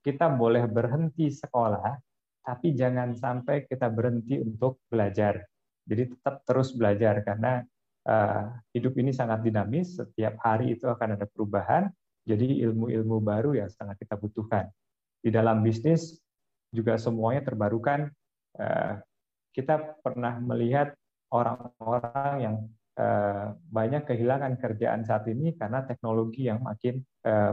kita 0.00 0.26
boleh 0.30 0.64
berhenti 0.70 1.26
sekolah, 1.26 1.98
tapi 2.46 2.72
jangan 2.72 3.12
sampai 3.12 3.66
kita 3.66 3.90
berhenti 3.90 4.38
untuk 4.38 4.78
belajar. 4.86 5.42
Jadi 5.84 6.14
tetap 6.14 6.46
terus 6.46 6.70
belajar 6.70 7.18
karena 7.26 7.66
uh, 8.06 8.54
hidup 8.70 8.94
ini 8.94 9.10
sangat 9.10 9.42
dinamis, 9.42 9.98
setiap 9.98 10.38
hari 10.38 10.78
itu 10.78 10.86
akan 10.86 11.18
ada 11.18 11.26
perubahan, 11.26 11.90
jadi 12.22 12.62
ilmu-ilmu 12.70 13.18
baru 13.18 13.58
yang 13.58 13.70
sangat 13.70 13.98
kita 13.98 14.14
butuhkan. 14.14 14.70
Di 15.20 15.34
dalam 15.34 15.66
bisnis 15.66 16.16
juga 16.70 16.94
semuanya 16.96 17.42
terbarukan. 17.42 18.08
Uh, 18.54 19.02
kita 19.50 19.98
pernah 19.98 20.38
melihat 20.38 20.94
orang-orang 21.34 22.34
yang 22.38 22.56
uh, 23.02 23.50
banyak 23.66 24.06
kehilangan 24.06 24.54
kerjaan 24.62 25.02
saat 25.02 25.26
ini 25.26 25.58
karena 25.58 25.82
teknologi 25.82 26.46
yang 26.46 26.62
makin 26.62 27.02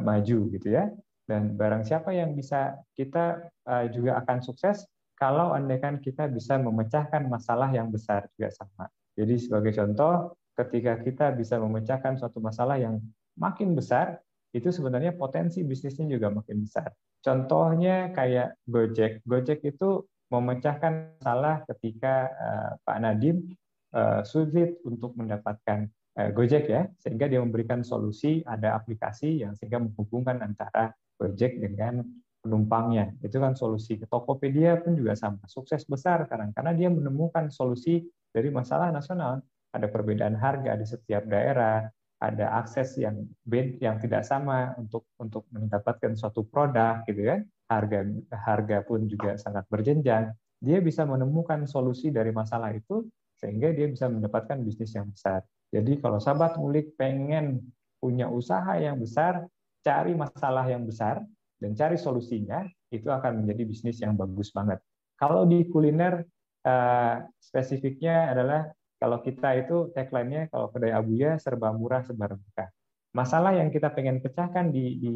maju 0.06 0.48
gitu 0.54 0.72
ya 0.72 0.88
dan 1.28 1.60
barang 1.60 1.84
siapa 1.84 2.16
yang 2.16 2.32
bisa 2.34 2.80
kita 2.96 3.52
uh, 3.68 3.86
juga 3.92 4.24
akan 4.24 4.40
sukses 4.40 4.88
kalau 5.20 5.52
andaikan 5.52 6.00
kita 6.00 6.32
bisa 6.32 6.56
memecahkan 6.56 7.28
masalah 7.28 7.68
yang 7.76 7.92
besar 7.92 8.32
juga 8.40 8.54
sama. 8.56 8.88
Jadi 9.18 9.36
sebagai 9.36 9.76
contoh, 9.76 10.38
ketika 10.56 11.04
kita 11.04 11.36
bisa 11.36 11.60
memecahkan 11.60 12.16
suatu 12.16 12.40
masalah 12.40 12.80
yang 12.80 13.01
makin 13.36 13.76
besar, 13.76 14.24
itu 14.56 14.70
sebenarnya 14.72 15.18
potensi 15.18 15.66
bisnisnya 15.66 16.08
juga 16.08 16.32
makin 16.32 16.64
besar. 16.64 16.93
Contohnya 17.20 18.14
kayak 18.14 18.62
Gojek. 18.70 19.26
Gojek 19.26 19.66
itu 19.66 20.06
memecahkan 20.30 21.18
masalah 21.18 21.66
ketika 21.66 22.30
uh, 22.32 22.72
Pak 22.86 22.97
Nadim 23.01 23.58
uh, 23.97 24.22
sulit 24.24 24.80
untuk 24.88 25.18
mendapatkan 25.18 25.91
Gojek 26.18 26.66
ya, 26.66 26.89
sehingga 26.97 27.30
dia 27.30 27.38
memberikan 27.38 27.86
solusi 27.86 28.41
ada 28.41 28.74
aplikasi 28.74 29.45
yang 29.45 29.54
sehingga 29.54 29.78
menghubungkan 29.78 30.41
antara 30.41 30.89
Gojek 31.18 31.57
dengan 31.57 32.05
penumpangnya. 32.41 33.11
Itu 33.20 33.43
kan 33.43 33.57
solusi. 33.57 33.99
Tokopedia 33.99 34.80
pun 34.80 34.95
juga 34.95 35.18
sama. 35.18 35.43
Sukses 35.49 35.84
besar 35.84 36.30
karena 36.32 36.53
karena 36.55 36.72
dia 36.78 36.88
menemukan 36.88 37.51
solusi 37.51 38.05
dari 38.32 38.47
masalah 38.53 38.93
nasional. 38.93 39.41
Ada 39.76 39.91
perbedaan 39.91 40.39
harga 40.39 40.80
di 40.80 40.86
setiap 40.88 41.28
daerah, 41.28 41.86
ada 42.18 42.45
akses 42.57 42.97
yang 42.97 43.28
bed 43.45 43.78
yang 43.84 44.01
tidak 44.01 44.26
sama 44.26 44.74
untuk 44.80 45.05
untuk 45.22 45.45
mendapatkan 45.53 46.15
suatu 46.15 46.47
produk 46.47 47.03
gitu 47.05 47.28
kan. 47.28 47.43
Harga 47.68 47.99
harga 48.32 48.78
pun 48.88 49.05
juga 49.11 49.36
sangat 49.36 49.68
berjenjang. 49.68 50.32
Dia 50.63 50.80
bisa 50.82 51.03
menemukan 51.03 51.68
solusi 51.68 52.09
dari 52.09 52.32
masalah 52.32 52.74
itu 52.74 53.05
sehingga 53.38 53.70
dia 53.70 53.86
bisa 53.86 54.09
mendapatkan 54.09 54.57
bisnis 54.65 54.97
yang 54.97 55.13
besar. 55.13 55.45
Jadi 55.70 55.99
kalau 56.01 56.18
sahabat 56.18 56.57
ngulik 56.57 56.97
pengen 56.97 57.61
punya 58.01 58.32
usaha 58.32 58.74
yang 58.80 58.97
besar, 58.97 59.45
cari 59.88 60.12
masalah 60.12 60.68
yang 60.68 60.84
besar 60.84 61.24
dan 61.64 61.72
cari 61.72 61.96
solusinya, 61.96 62.68
itu 62.92 63.08
akan 63.08 63.44
menjadi 63.44 63.64
bisnis 63.64 64.04
yang 64.04 64.20
bagus 64.20 64.52
banget. 64.52 64.84
Kalau 65.16 65.48
di 65.48 65.64
kuliner, 65.72 66.28
uh, 66.68 67.16
spesifiknya 67.40 68.36
adalah 68.36 68.68
kalau 69.00 69.24
kita 69.24 69.56
itu 69.56 69.96
tagline-nya 69.96 70.52
kalau 70.52 70.68
kedai 70.74 70.92
Abuya 70.92 71.40
serba 71.40 71.72
murah 71.72 72.04
serba 72.04 72.36
berkah. 72.36 72.70
Masalah 73.16 73.56
yang 73.56 73.72
kita 73.72 73.96
pengen 73.96 74.20
pecahkan 74.20 74.70
di, 74.70 75.00
di 75.00 75.12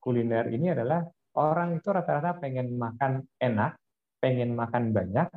kuliner 0.00 0.48
ini 0.48 0.72
adalah 0.72 1.04
orang 1.36 1.76
itu 1.78 1.88
rata-rata 1.92 2.40
pengen 2.40 2.74
makan 2.74 3.22
enak, 3.38 3.76
pengen 4.18 4.56
makan 4.56 4.90
banyak, 4.90 5.28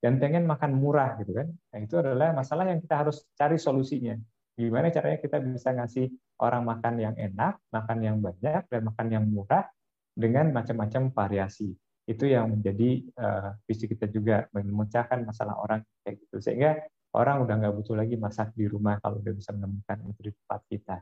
dan 0.00 0.12
pengen 0.22 0.44
makan 0.46 0.76
murah 0.76 1.16
gitu 1.20 1.32
kan. 1.32 1.48
Nah, 1.50 1.78
itu 1.80 1.94
adalah 1.98 2.30
masalah 2.36 2.68
yang 2.68 2.80
kita 2.80 2.94
harus 3.04 3.24
cari 3.34 3.56
solusinya. 3.56 4.14
Gimana 4.56 4.88
caranya 4.88 5.20
kita 5.20 5.36
bisa 5.44 5.76
ngasih 5.76 6.08
orang 6.40 6.64
makan 6.64 6.94
yang 6.96 7.14
enak, 7.16 7.60
makan 7.68 7.98
yang 8.00 8.16
banyak, 8.24 8.64
dan 8.72 8.80
makan 8.88 9.06
yang 9.12 9.24
murah 9.28 9.68
dengan 10.16 10.48
macam-macam 10.48 11.12
variasi. 11.12 11.76
Itu 12.08 12.24
yang 12.24 12.56
menjadi 12.56 13.04
uh, 13.20 13.52
visi 13.68 13.84
kita 13.84 14.08
juga 14.08 14.48
memecahkan 14.56 15.28
masalah 15.28 15.60
orang 15.60 15.84
kayak 16.00 16.24
gitu. 16.24 16.40
Sehingga 16.40 16.80
orang 17.12 17.44
udah 17.44 17.54
nggak 17.60 17.74
butuh 17.76 18.00
lagi 18.00 18.16
masak 18.16 18.56
di 18.56 18.64
rumah 18.64 18.96
kalau 19.04 19.20
udah 19.20 19.34
bisa 19.36 19.52
menemukan 19.52 19.96
itu 20.08 20.20
di 20.24 20.32
tempat 20.32 20.60
kita. 20.72 20.96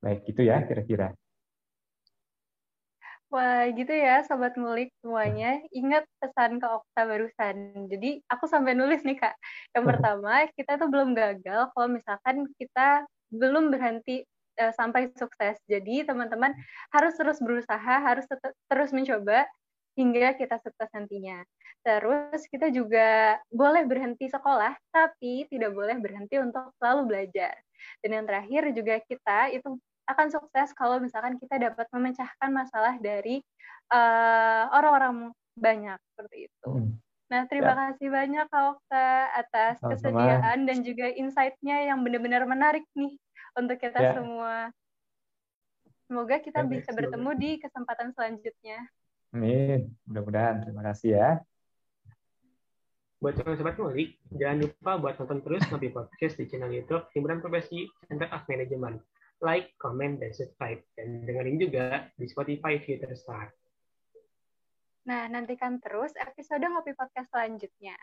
Baik, 0.00 0.20
gitu 0.32 0.40
ya 0.48 0.64
kira-kira. 0.64 1.12
Wah, 3.26 3.66
gitu 3.74 3.90
ya 3.90 4.22
Sobat 4.22 4.54
Ngulik 4.54 4.94
semuanya. 5.02 5.58
Ingat 5.74 6.06
pesan 6.22 6.62
ke 6.62 6.66
Okta 6.70 7.02
barusan. 7.10 7.56
Jadi 7.90 8.22
aku 8.30 8.46
sampai 8.46 8.78
nulis 8.78 9.02
nih 9.02 9.18
Kak. 9.18 9.34
Yang 9.74 9.84
pertama, 9.90 10.46
kita 10.54 10.78
tuh 10.78 10.86
belum 10.86 11.10
gagal 11.10 11.74
kalau 11.74 11.88
misalkan 11.90 12.46
kita 12.54 13.02
belum 13.34 13.74
berhenti 13.74 14.22
uh, 14.62 14.70
sampai 14.78 15.10
sukses. 15.18 15.58
Jadi 15.66 16.06
teman-teman 16.06 16.54
harus 16.94 17.18
terus 17.18 17.42
berusaha, 17.42 17.94
harus 17.98 18.24
terus 18.70 18.90
mencoba 18.94 19.42
hingga 19.98 20.38
kita 20.38 20.62
sukses 20.62 20.88
nantinya. 20.94 21.42
Terus 21.82 22.46
kita 22.46 22.70
juga 22.70 23.42
boleh 23.50 23.86
berhenti 23.90 24.30
sekolah, 24.30 24.74
tapi 24.94 25.50
tidak 25.50 25.74
boleh 25.74 25.98
berhenti 25.98 26.38
untuk 26.38 26.70
selalu 26.78 27.10
belajar. 27.10 27.54
Dan 28.02 28.22
yang 28.22 28.24
terakhir 28.26 28.62
juga 28.70 29.02
kita 29.02 29.50
itu 29.50 29.78
akan 30.06 30.26
sukses 30.30 30.70
kalau 30.74 31.02
misalkan 31.02 31.36
kita 31.36 31.58
dapat 31.58 31.86
memecahkan 31.90 32.50
masalah 32.50 32.94
dari 33.02 33.42
uh, 33.90 34.70
orang-orang 34.70 35.34
banyak 35.58 35.98
seperti 36.14 36.46
itu. 36.50 36.70
Hmm. 36.70 36.94
Nah, 37.26 37.42
terima 37.50 37.74
ya. 37.74 37.78
kasih 37.90 38.08
banyak 38.14 38.46
Kak 38.46 38.64
Okta 38.78 39.10
atas 39.34 39.82
Sama-sama. 39.82 39.90
kesediaan 39.98 40.58
dan 40.62 40.78
juga 40.86 41.06
insight-nya 41.10 41.90
yang 41.90 42.06
benar-benar 42.06 42.46
menarik 42.46 42.86
nih 42.94 43.18
untuk 43.58 43.82
kita 43.82 43.98
ya. 43.98 44.12
semua. 44.14 44.70
Semoga 46.06 46.38
kita 46.38 46.62
ya, 46.62 46.70
bisa 46.70 46.94
bertemu 46.94 47.30
di 47.34 47.50
kesempatan 47.58 48.14
selanjutnya. 48.14 48.78
Amin. 49.34 49.90
Mudah-mudahan. 50.06 50.62
Terima 50.62 50.86
kasih 50.86 51.18
ya. 51.18 51.30
Buat 53.18 53.42
sobat 53.42 53.74
ngulik, 53.74 54.22
jangan 54.30 54.62
lupa 54.62 54.92
buat 55.02 55.18
nonton 55.18 55.40
terus 55.42 55.64
Ngopi 55.66 55.88
Podcast 55.90 56.36
di 56.38 56.46
channel 56.46 56.70
YouTube 56.70 57.10
Himpunan 57.10 57.42
Profesi 57.42 57.88
Center 58.06 58.28
of 58.30 58.44
Management 58.46 59.02
like, 59.40 59.72
comment, 59.80 60.20
dan 60.20 60.32
subscribe. 60.32 60.80
Dan 60.96 61.24
dengerin 61.24 61.58
juga 61.60 62.08
di 62.16 62.26
Spotify 62.28 62.80
Future 62.80 63.16
Star. 63.16 63.52
Nah, 65.06 65.30
nantikan 65.30 65.78
terus 65.78 66.10
episode 66.18 66.66
Ngopi 66.66 66.96
Podcast 66.98 67.30
selanjutnya. 67.30 67.94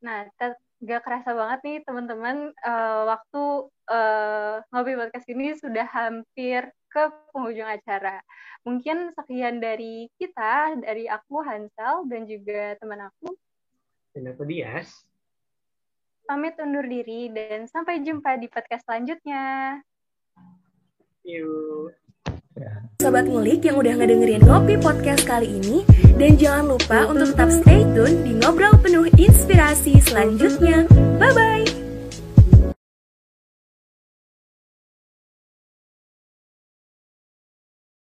Nah, 0.00 0.30
gak 0.78 1.02
kerasa 1.02 1.34
banget 1.34 1.60
nih 1.66 1.78
teman-teman, 1.84 2.54
uh, 2.64 3.02
waktu 3.10 3.42
uh, 3.90 4.56
Ngopi 4.72 4.94
Podcast 4.96 5.26
ini 5.28 5.52
sudah 5.58 5.84
hampir 5.84 6.70
ke 6.88 7.02
penghujung 7.34 7.68
acara. 7.68 8.24
Mungkin 8.64 9.12
sekian 9.12 9.60
dari 9.60 10.08
kita, 10.16 10.80
dari 10.80 11.04
aku 11.04 11.44
Hansel 11.44 12.08
dan 12.08 12.24
juga 12.24 12.74
teman 12.80 13.12
aku. 13.12 13.28
Dan 14.16 14.32
aku 14.32 14.48
Dias. 14.48 14.88
Pamit 16.28 16.56
undur 16.60 16.84
diri 16.84 17.32
dan 17.32 17.64
sampai 17.64 18.04
jumpa 18.04 18.36
di 18.36 18.52
podcast 18.52 18.84
selanjutnya 18.84 19.80
you. 21.28 21.92
Sobat 22.98 23.30
ngulik 23.30 23.62
yang 23.62 23.78
udah 23.78 23.94
ngedengerin 23.94 24.42
Ngopi 24.42 24.74
Podcast 24.82 25.22
kali 25.22 25.62
ini 25.62 25.86
Dan 26.18 26.34
jangan 26.34 26.74
lupa 26.74 27.06
untuk 27.06 27.30
tetap 27.30 27.54
stay 27.54 27.86
tune 27.94 28.26
di 28.26 28.34
Ngobrol 28.34 28.74
Penuh 28.82 29.06
Inspirasi 29.14 30.02
selanjutnya 30.02 30.82
Bye-bye 31.22 31.77